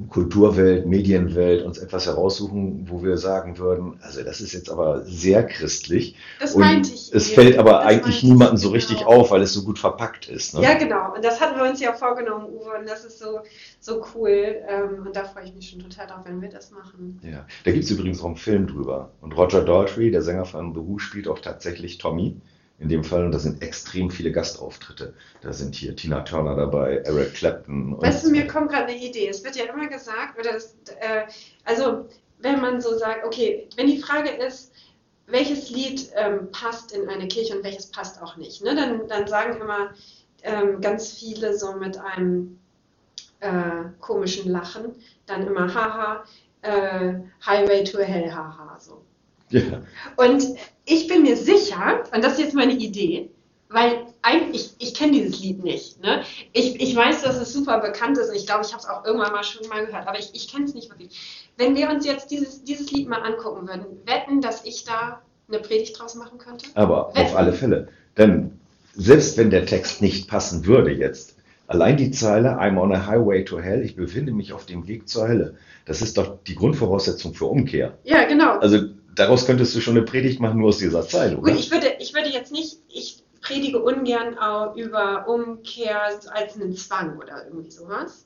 Kulturwelt, 0.09 0.85
Medienwelt 0.85 1.65
uns 1.65 1.77
etwas 1.77 2.05
heraussuchen, 2.05 2.89
wo 2.89 3.03
wir 3.03 3.17
sagen 3.17 3.57
würden, 3.57 3.99
also 4.01 4.23
das 4.23 4.39
ist 4.39 4.53
jetzt 4.53 4.69
aber 4.69 5.03
sehr 5.03 5.43
christlich. 5.45 6.15
Das 6.39 6.53
Und 6.55 6.61
meinte 6.61 6.89
ich. 6.93 7.11
es 7.13 7.27
eben. 7.27 7.35
fällt 7.35 7.57
aber 7.57 7.71
Das 7.71 7.85
eigentlich 7.87 8.23
niemandem 8.23 8.55
so 8.55 8.69
genau. 8.69 8.75
richtig 8.75 9.05
auf, 9.05 9.31
weil 9.31 9.41
es 9.41 9.51
so 9.53 9.63
gut 9.63 9.79
verpackt 9.79 10.29
ist. 10.29 10.53
Ne? 10.53 10.61
Ja, 10.61 10.75
genau. 10.75 11.13
Und 11.13 11.25
das 11.25 11.41
hatten 11.41 11.59
wir 11.59 11.69
uns 11.69 11.81
ja 11.81 11.91
vorgenommen, 11.91 12.45
Uwe. 12.45 12.79
Und 12.79 12.87
das 12.87 13.03
ist 13.03 13.19
so, 13.19 13.41
so 13.81 14.05
cool. 14.15 14.55
Ähm, 14.69 15.05
und 15.05 15.15
da 15.15 15.25
freue 15.25 15.43
ich 15.43 15.53
mich 15.53 15.69
schon 15.69 15.79
total 15.79 16.07
drauf, 16.07 16.21
wenn 16.23 16.41
wir 16.41 16.49
das 16.49 16.71
machen. 16.71 17.19
Ja, 17.21 17.45
da 17.65 17.71
gibt 17.71 17.83
es 17.83 17.91
übrigens 17.91 18.21
auch 18.21 18.27
einen 18.27 18.37
Film 18.37 18.67
drüber. 18.67 19.11
Und 19.19 19.35
Roger 19.35 19.65
Daltrey, 19.65 20.11
der 20.11 20.21
Sänger 20.21 20.45
von 20.45 20.73
The 20.73 20.79
Who, 20.79 20.97
spielt 20.99 21.27
auch 21.27 21.39
tatsächlich 21.39 21.97
Tommy 21.97 22.37
in 22.79 22.89
dem 22.89 23.03
Fall. 23.03 23.25
Und 23.25 23.31
da 23.31 23.39
sind 23.39 23.61
extrem 23.61 24.09
viele 24.09 24.31
Gastauftritte. 24.31 25.13
Da 25.41 25.53
sind 25.53 25.75
hier 25.75 25.95
Tina 25.95 26.21
Turner 26.21 26.55
dabei, 26.55 26.97
Eric 26.97 27.35
Clapton. 27.35 28.01
Weißt 28.01 28.25
du, 28.25 28.31
mir 28.31 28.47
kommt 28.47 28.71
gerade 28.71 28.87
eine 28.87 28.97
Idee. 28.97 29.27
Es 29.27 29.43
wird 29.43 29.55
ja 29.55 29.65
immer 29.65 29.87
gesagt, 29.87 30.39
oder 30.39 30.53
das, 30.53 30.75
äh, 30.99 31.23
also 31.65 32.07
wenn 32.39 32.59
man 32.59 32.81
so 32.81 32.97
sagt, 32.97 33.25
okay, 33.25 33.67
wenn 33.77 33.87
die 33.87 33.99
Frage 33.99 34.29
ist, 34.29 34.73
welches 35.27 35.69
Lied 35.69 36.09
ähm, 36.15 36.51
passt 36.51 36.91
in 36.91 37.07
eine 37.07 37.27
Kirche 37.27 37.57
und 37.57 37.63
welches 37.63 37.87
passt 37.87 38.21
auch 38.21 38.35
nicht, 38.35 38.61
ne? 38.63 38.75
dann, 38.75 39.07
dann 39.07 39.27
sagen 39.27 39.61
immer 39.61 39.91
ähm, 40.43 40.81
ganz 40.81 41.11
viele 41.11 41.57
so 41.57 41.73
mit 41.73 41.97
einem 41.97 42.59
äh, 43.39 43.85
komischen 44.01 44.51
Lachen, 44.51 44.95
dann 45.25 45.47
immer 45.47 45.73
haha, 45.73 46.25
äh, 46.61 47.13
Highway 47.45 47.83
to 47.85 47.99
Hell, 47.99 48.33
haha, 48.33 48.77
so. 48.79 49.03
Ja, 49.53 49.81
Und 50.17 50.43
ich 50.85 51.07
bin 51.07 51.23
mir 51.23 51.37
sicher, 51.37 52.03
und 52.13 52.23
das 52.23 52.33
ist 52.33 52.39
jetzt 52.39 52.55
meine 52.55 52.73
Idee, 52.73 53.29
weil 53.69 54.05
eigentlich, 54.21 54.73
ich, 54.77 54.89
ich 54.89 54.93
kenne 54.93 55.13
dieses 55.13 55.41
Lied 55.41 55.63
nicht. 55.63 56.01
Ne? 56.01 56.21
Ich, 56.53 56.79
ich 56.79 56.95
weiß, 56.95 57.23
dass 57.23 57.37
es 57.37 57.51
super 57.51 57.79
bekannt 57.79 58.17
ist 58.17 58.29
und 58.29 58.35
ich 58.35 58.45
glaube, 58.45 58.63
ich 58.65 58.71
habe 58.71 58.81
es 58.81 58.87
auch 58.87 59.03
irgendwann 59.03 59.31
mal 59.31 59.43
schon 59.43 59.67
mal 59.67 59.85
gehört, 59.85 60.07
aber 60.07 60.19
ich, 60.19 60.29
ich 60.33 60.51
kenne 60.51 60.65
es 60.65 60.75
nicht 60.75 60.89
wirklich. 60.89 61.49
Wenn 61.57 61.75
wir 61.75 61.89
uns 61.89 62.05
jetzt 62.05 62.29
dieses, 62.29 62.63
dieses 62.63 62.91
Lied 62.91 63.09
mal 63.09 63.21
angucken 63.21 63.67
würden, 63.67 63.85
wetten, 64.05 64.41
dass 64.41 64.63
ich 64.65 64.85
da 64.85 65.21
eine 65.47 65.59
Predigt 65.59 65.99
draus 65.99 66.15
machen 66.15 66.37
könnte? 66.37 66.67
aber 66.75 67.09
auf 67.17 67.35
alle 67.35 67.53
Fälle. 67.53 67.89
Denn 68.17 68.59
selbst 68.95 69.37
wenn 69.37 69.49
der 69.49 69.65
Text 69.65 70.01
nicht 70.01 70.27
passen 70.27 70.65
würde 70.65 70.91
jetzt, 70.91 71.35
allein 71.67 71.97
die 71.97 72.11
Zeile 72.11 72.59
I'm 72.59 72.79
on 72.79 72.93
a 72.93 73.07
highway 73.07 73.43
to 73.43 73.59
hell, 73.59 73.81
ich 73.81 73.95
befinde 73.95 74.31
mich 74.31 74.53
auf 74.53 74.65
dem 74.65 74.87
Weg 74.87 75.09
zur 75.09 75.27
Hölle, 75.27 75.55
das 75.85 76.01
ist 76.01 76.17
doch 76.17 76.37
die 76.47 76.55
Grundvoraussetzung 76.55 77.33
für 77.33 77.45
Umkehr. 77.45 77.97
Ja, 78.03 78.25
genau. 78.25 78.59
Also 78.59 78.77
daraus 79.15 79.45
könntest 79.45 79.75
du 79.75 79.81
schon 79.81 79.97
eine 79.97 80.05
Predigt 80.05 80.39
machen, 80.39 80.59
nur 80.59 80.69
aus 80.69 80.77
dieser 80.77 81.07
Zeile, 81.07 81.35
Gut, 81.35 81.45
oder? 81.45 81.55
ich 81.55 81.71
würde, 81.71 81.93
ich 81.99 82.13
würde 82.13 82.29
jetzt 82.29 82.51
nicht, 82.51 82.77
ich 82.89 83.23
predige 83.41 83.79
ungern 83.79 84.37
auch 84.37 84.75
über 84.75 85.27
Umkehr 85.27 86.01
als 86.03 86.27
einen 86.27 86.75
Zwang 86.75 87.17
oder 87.17 87.45
irgendwie 87.45 87.71
sowas. 87.71 88.25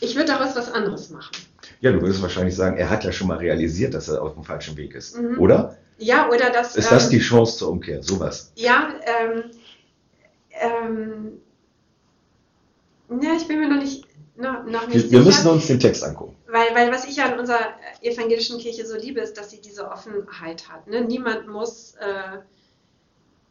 Ich 0.00 0.14
würde 0.14 0.28
daraus 0.32 0.54
was 0.56 0.72
anderes 0.72 1.10
machen. 1.10 1.32
Ja, 1.80 1.92
du 1.92 2.00
würdest 2.00 2.22
wahrscheinlich 2.22 2.54
sagen, 2.56 2.76
er 2.76 2.88
hat 2.88 3.04
ja 3.04 3.12
schon 3.12 3.26
mal 3.28 3.38
realisiert, 3.38 3.94
dass 3.94 4.08
er 4.08 4.22
auf 4.22 4.34
dem 4.34 4.44
falschen 4.44 4.76
Weg 4.76 4.94
ist, 4.94 5.18
Mhm. 5.18 5.38
oder? 5.38 5.76
Ja, 5.98 6.28
oder 6.28 6.50
das. 6.50 6.76
Ist 6.76 6.90
das 6.92 7.06
ähm, 7.06 7.10
die 7.10 7.18
Chance 7.18 7.58
zur 7.58 7.70
Umkehr? 7.70 8.02
Sowas. 8.02 8.52
Ja, 8.54 8.94
ähm, 9.04 9.42
ähm, 10.52 11.32
ja, 13.22 13.30
ich 13.36 13.48
bin 13.48 13.58
mir 13.60 13.68
noch 13.68 13.80
nicht, 13.82 14.04
nicht 14.38 14.94
Wir, 14.94 15.10
wir 15.10 15.20
müssen 15.22 15.48
uns 15.48 15.66
den 15.66 15.80
Text 15.80 16.02
angucken. 16.04 16.36
weil, 16.46 16.74
weil 16.74 16.92
was 16.92 17.04
ich 17.04 17.20
an 17.20 17.38
unserer 17.38 17.74
evangelischen 18.00 18.58
Kirche 18.58 18.86
so 18.86 18.96
liebe, 18.96 19.20
ist, 19.20 19.36
dass 19.36 19.50
sie 19.50 19.60
diese 19.60 19.90
Offenheit 19.90 20.68
hat. 20.68 20.86
Ne? 20.86 21.00
Niemand 21.02 21.48
muss, 21.48 21.94
äh, 22.00 22.38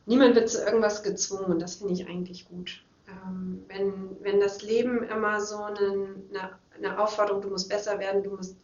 niemand 0.06 0.36
wird 0.36 0.50
zu 0.50 0.64
irgendwas 0.64 1.04
gezwungen 1.04 1.46
und 1.46 1.62
das 1.62 1.76
finde 1.76 1.94
ich 1.94 2.08
eigentlich 2.08 2.48
gut. 2.48 2.84
Ähm, 3.08 3.64
wenn, 3.68 4.18
wenn 4.22 4.40
das 4.40 4.62
Leben 4.62 5.04
immer 5.04 5.42
so 5.42 5.58
eine, 5.62 6.16
eine, 6.30 6.50
eine 6.76 7.00
Aufforderung, 7.00 7.42
du 7.42 7.50
musst 7.50 7.70
besser 7.70 8.00
werden, 8.00 8.24
du 8.24 8.32
musst 8.32 8.56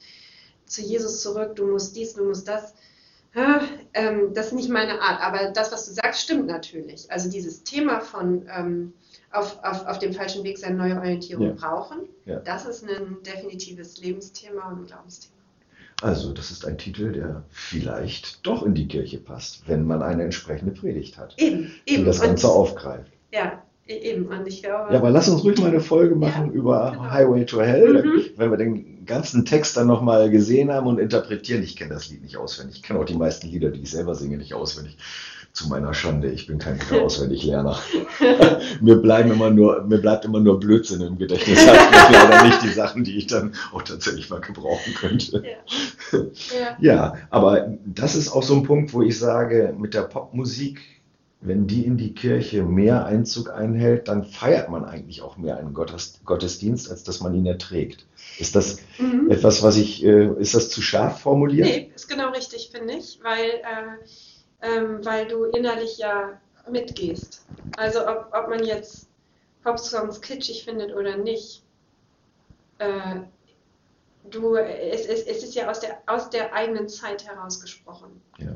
zu 0.66 0.82
Jesus 0.82 1.22
zurück, 1.22 1.56
du 1.56 1.68
musst 1.68 1.96
dies, 1.96 2.14
du 2.14 2.24
musst 2.24 2.48
das, 2.48 2.74
Ja, 3.36 3.62
ähm, 3.94 4.34
das 4.34 4.48
ist 4.48 4.54
nicht 4.54 4.70
meine 4.70 5.02
Art, 5.02 5.22
aber 5.22 5.52
das, 5.52 5.72
was 5.72 5.86
du 5.88 5.92
sagst, 5.94 6.22
stimmt 6.22 6.48
natürlich. 6.48 7.12
Also 7.12 7.30
dieses 7.30 7.64
Thema 7.64 8.00
von 8.00 8.48
ähm, 8.56 8.94
auf, 9.34 9.58
auf, 9.64 9.86
auf 9.88 10.00
dem 10.00 10.14
falschen 10.14 10.44
Weg 10.44 10.58
seine 10.58 10.78
neue 10.78 10.96
Orientierung 10.98 11.48
Ja. 11.48 11.54
brauchen, 11.54 12.00
Ja. 12.26 12.40
das 12.40 12.66
ist 12.66 12.84
ein 12.88 13.18
definitives 13.26 14.02
Lebensthema 14.02 14.70
und 14.70 14.82
ein 14.82 14.86
Glaubensthema. 14.88 15.34
Also, 16.02 16.34
das 16.34 16.52
ist 16.52 16.66
ein 16.66 16.78
Titel, 16.78 17.14
der 17.14 17.44
vielleicht 17.50 18.46
doch 18.46 18.64
in 18.64 18.74
die 18.74 18.88
Kirche 18.88 19.20
passt, 19.20 19.68
wenn 19.68 19.86
man 19.86 20.02
eine 20.02 20.24
entsprechende 20.24 20.74
Predigt 20.74 21.18
hat, 21.18 21.34
Eben, 21.38 21.72
die 21.88 21.94
eben. 21.96 22.06
das 22.06 22.20
Ganze 22.22 22.48
und, 22.48 22.54
aufgreift. 22.54 23.12
Ja, 23.32 23.64
e- 23.88 23.94
eben. 24.00 24.26
Und 24.28 24.46
ich 24.48 24.62
glaube, 24.64 24.92
Ja, 24.94 25.00
aber 25.00 25.12
lass 25.12 25.30
uns 25.30 25.44
ruhig 25.46 25.58
mal 25.60 25.70
eine 25.70 25.80
Folge 25.80 26.16
machen 26.16 26.48
Ja, 26.48 26.52
über 26.52 26.92
genau. 26.92 27.10
Highway 27.10 27.46
to 27.46 27.62
Hell, 27.62 28.04
Mhm. 28.04 28.22
wenn 28.36 28.52
wir 28.52 28.58
den 28.58 29.06
ganzen 29.06 29.46
Text 29.46 29.78
dann 29.78 29.88
nochmal 29.88 30.30
gesehen 30.30 30.72
haben 30.72 30.88
und 30.88 31.00
interpretieren. 31.00 31.64
Ich 31.64 31.76
kenne 31.78 31.94
das 31.94 32.10
Lied 32.10 32.22
nicht 32.22 32.36
auswendig. 32.38 32.78
Ich 32.78 32.84
kenne 32.84 33.00
auch 33.00 33.06
die 33.06 33.16
meisten 33.16 33.48
Lieder, 33.48 33.70
die 33.70 33.82
ich 33.82 33.92
selber 33.92 34.14
singe, 34.16 34.38
nicht 34.38 34.54
auswendig. 34.54 34.98
Zu 35.54 35.70
meiner 35.70 35.94
Schande, 35.94 36.32
ich 36.32 36.48
bin 36.48 36.58
kein 36.58 36.80
guter 36.90 37.04
Auswendiglerner. 37.04 37.80
mir, 38.82 38.96
bleiben 38.96 39.32
immer 39.32 39.52
nur, 39.52 39.84
mir 39.84 40.00
bleibt 40.00 40.26
immer 40.26 40.40
nur 40.40 40.60
Blödsinn 40.60 41.02
im 41.02 41.18
Gedächtnis. 41.18 41.64
Das 41.64 41.78
heißt 41.78 42.12
leider 42.12 42.44
nicht 42.46 42.64
die 42.64 42.74
Sachen, 42.74 43.04
die 43.04 43.18
ich 43.18 43.28
dann 43.28 43.54
auch 43.72 43.84
tatsächlich 43.84 44.30
mal 44.30 44.42
gebrauchen 44.42 44.94
könnte. 44.96 45.44
Ja. 46.12 46.20
ja. 46.20 46.78
ja, 46.80 47.14
aber 47.30 47.78
das 47.86 48.16
ist 48.16 48.32
auch 48.32 48.44
so 48.44 48.56
ein 48.56 48.64
Punkt, 48.64 48.94
wo 48.94 49.04
ich 49.04 49.18
sage, 49.18 49.76
mit 49.78 49.94
der 49.94 50.02
Popmusik, 50.02 50.82
wenn 51.42 51.68
die 51.68 51.86
in 51.86 51.98
die 51.98 52.14
Kirche 52.14 52.64
mehr 52.64 53.06
Einzug 53.06 53.52
einhält, 53.52 54.08
dann 54.08 54.24
feiert 54.24 54.70
man 54.70 54.86
eigentlich 54.86 55.22
auch 55.22 55.38
mehr 55.38 55.58
einen 55.58 55.74
Gottesdienst, 55.74 56.90
als 56.90 57.04
dass 57.04 57.20
man 57.20 57.36
ihn 57.36 57.46
erträgt. 57.46 58.08
Ist 58.40 58.56
das 58.56 58.78
mhm. 58.98 59.30
etwas, 59.30 59.62
was 59.62 59.78
ich, 59.78 60.04
äh, 60.04 60.30
ist 60.40 60.56
das 60.56 60.70
zu 60.70 60.82
scharf 60.82 61.20
formuliert? 61.20 61.68
Nee, 61.68 61.92
ist 61.94 62.10
genau 62.10 62.32
richtig, 62.32 62.72
finde 62.74 62.96
ich, 62.96 63.20
weil 63.22 63.50
äh, 63.50 64.06
ähm, 64.64 65.06
weil 65.06 65.28
du 65.28 65.44
innerlich 65.44 65.98
ja 65.98 66.40
mitgehst. 66.70 67.46
Also 67.78 68.08
ob, 68.08 68.32
ob 68.34 68.50
man 68.50 68.64
jetzt 68.64 69.10
Pop-Songs 69.64 70.22
kitschig 70.22 70.64
findet 70.64 70.96
oder 70.96 71.18
nicht, 71.18 71.64
äh, 72.80 73.20
du, 74.30 74.56
es, 74.56 75.06
es, 75.06 75.24
es 75.24 75.44
ist 75.44 75.56
ja 75.56 75.70
aus 75.70 75.82
der, 75.82 76.02
aus 76.08 76.30
der 76.30 76.54
eigenen 76.54 76.88
Zeit 76.88 77.28
herausgesprochen. 77.28 78.22
Ja. 78.38 78.56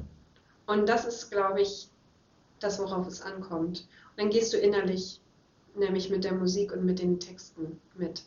Und 0.65 0.87
das 0.87 1.05
ist, 1.05 1.29
glaube 1.29 1.61
ich, 1.61 1.89
das, 2.59 2.79
worauf 2.79 3.05
es 3.07 3.21
ankommt. 3.21 3.87
Und 4.11 4.17
dann 4.17 4.29
gehst 4.29 4.53
du 4.53 4.57
innerlich, 4.57 5.21
nämlich 5.75 6.09
mit 6.09 6.23
der 6.23 6.33
Musik 6.33 6.71
und 6.71 6.85
mit 6.85 6.99
den 6.99 7.19
Texten 7.19 7.79
mit, 7.95 8.23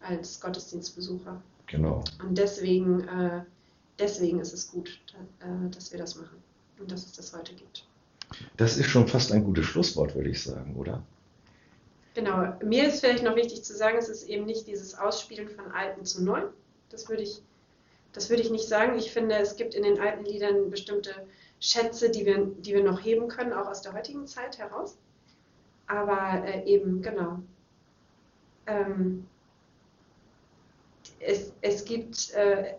als 0.00 0.40
Gottesdienstbesucher. 0.40 1.42
Genau. 1.66 2.04
Und 2.22 2.36
deswegen, 2.36 3.08
äh, 3.08 3.42
deswegen 3.98 4.38
ist 4.38 4.52
es 4.52 4.70
gut, 4.70 5.00
da, 5.40 5.46
äh, 5.46 5.70
dass 5.70 5.90
wir 5.90 5.98
das 5.98 6.16
machen 6.16 6.45
dass 6.84 7.06
es 7.06 7.12
das 7.12 7.32
heute 7.36 7.54
gibt. 7.54 7.86
Das 8.56 8.76
ist 8.76 8.86
schon 8.86 9.06
fast 9.06 9.32
ein 9.32 9.44
gutes 9.44 9.66
Schlusswort, 9.66 10.14
würde 10.14 10.30
ich 10.30 10.42
sagen, 10.42 10.74
oder? 10.76 11.02
Genau. 12.14 12.54
Mir 12.64 12.88
ist 12.88 13.00
vielleicht 13.00 13.22
noch 13.22 13.36
wichtig 13.36 13.62
zu 13.62 13.76
sagen, 13.76 13.98
es 13.98 14.08
ist 14.08 14.24
eben 14.24 14.46
nicht 14.46 14.66
dieses 14.66 14.98
Ausspielen 14.98 15.48
von 15.48 15.70
Alten 15.72 16.04
zu 16.04 16.24
Neu. 16.24 16.44
Das 16.88 17.08
würde 17.08 17.22
ich, 17.22 17.42
das 18.12 18.30
würde 18.30 18.42
ich 18.42 18.50
nicht 18.50 18.66
sagen. 18.66 18.98
Ich 18.98 19.12
finde, 19.12 19.36
es 19.36 19.56
gibt 19.56 19.74
in 19.74 19.82
den 19.82 20.00
alten 20.00 20.24
Liedern 20.24 20.70
bestimmte 20.70 21.14
Schätze, 21.60 22.10
die 22.10 22.24
wir, 22.24 22.46
die 22.58 22.74
wir 22.74 22.82
noch 22.82 23.04
heben 23.04 23.28
können, 23.28 23.52
auch 23.52 23.66
aus 23.66 23.82
der 23.82 23.92
heutigen 23.92 24.26
Zeit 24.26 24.58
heraus. 24.58 24.96
Aber 25.86 26.44
äh, 26.46 26.64
eben, 26.64 27.02
genau. 27.02 27.40
Ähm, 28.66 29.26
es, 31.20 31.52
es 31.60 31.84
gibt 31.84 32.30
äh, 32.32 32.74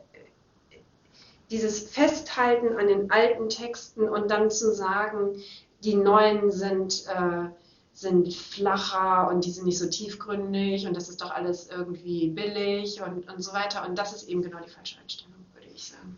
dieses 1.50 1.90
Festhalten 1.90 2.78
an 2.78 2.88
den 2.88 3.12
alten 3.12 3.50
Texten 3.50 4.08
und 4.08 4.30
dann 4.30 4.52
zu 4.52 4.74
sagen, 4.74 5.42
die 5.84 5.96
neuen 5.96 6.52
sind, 6.52 7.06
äh, 7.08 7.50
sind 7.94 8.34
flacher 8.34 9.30
und 9.30 9.46
die 9.46 9.52
sind 9.52 9.66
nicht 9.66 9.80
so 9.80 9.88
tiefgründig 9.88 10.88
und 10.88 10.96
das 10.96 11.10
ist 11.10 11.22
doch 11.22 11.32
alles 11.32 11.70
irgendwie 11.70 12.30
billig 12.30 13.02
und, 13.02 13.30
und 13.32 13.44
so 13.44 13.54
weiter. 13.54 13.88
Und 13.88 13.98
das 13.98 14.14
ist 14.14 14.28
eben 14.28 14.42
genau 14.42 14.58
die 14.66 14.70
falsche 14.70 15.00
Einstellung, 15.00 15.34
würde 15.54 15.68
ich 15.74 15.84
sagen. 15.84 16.18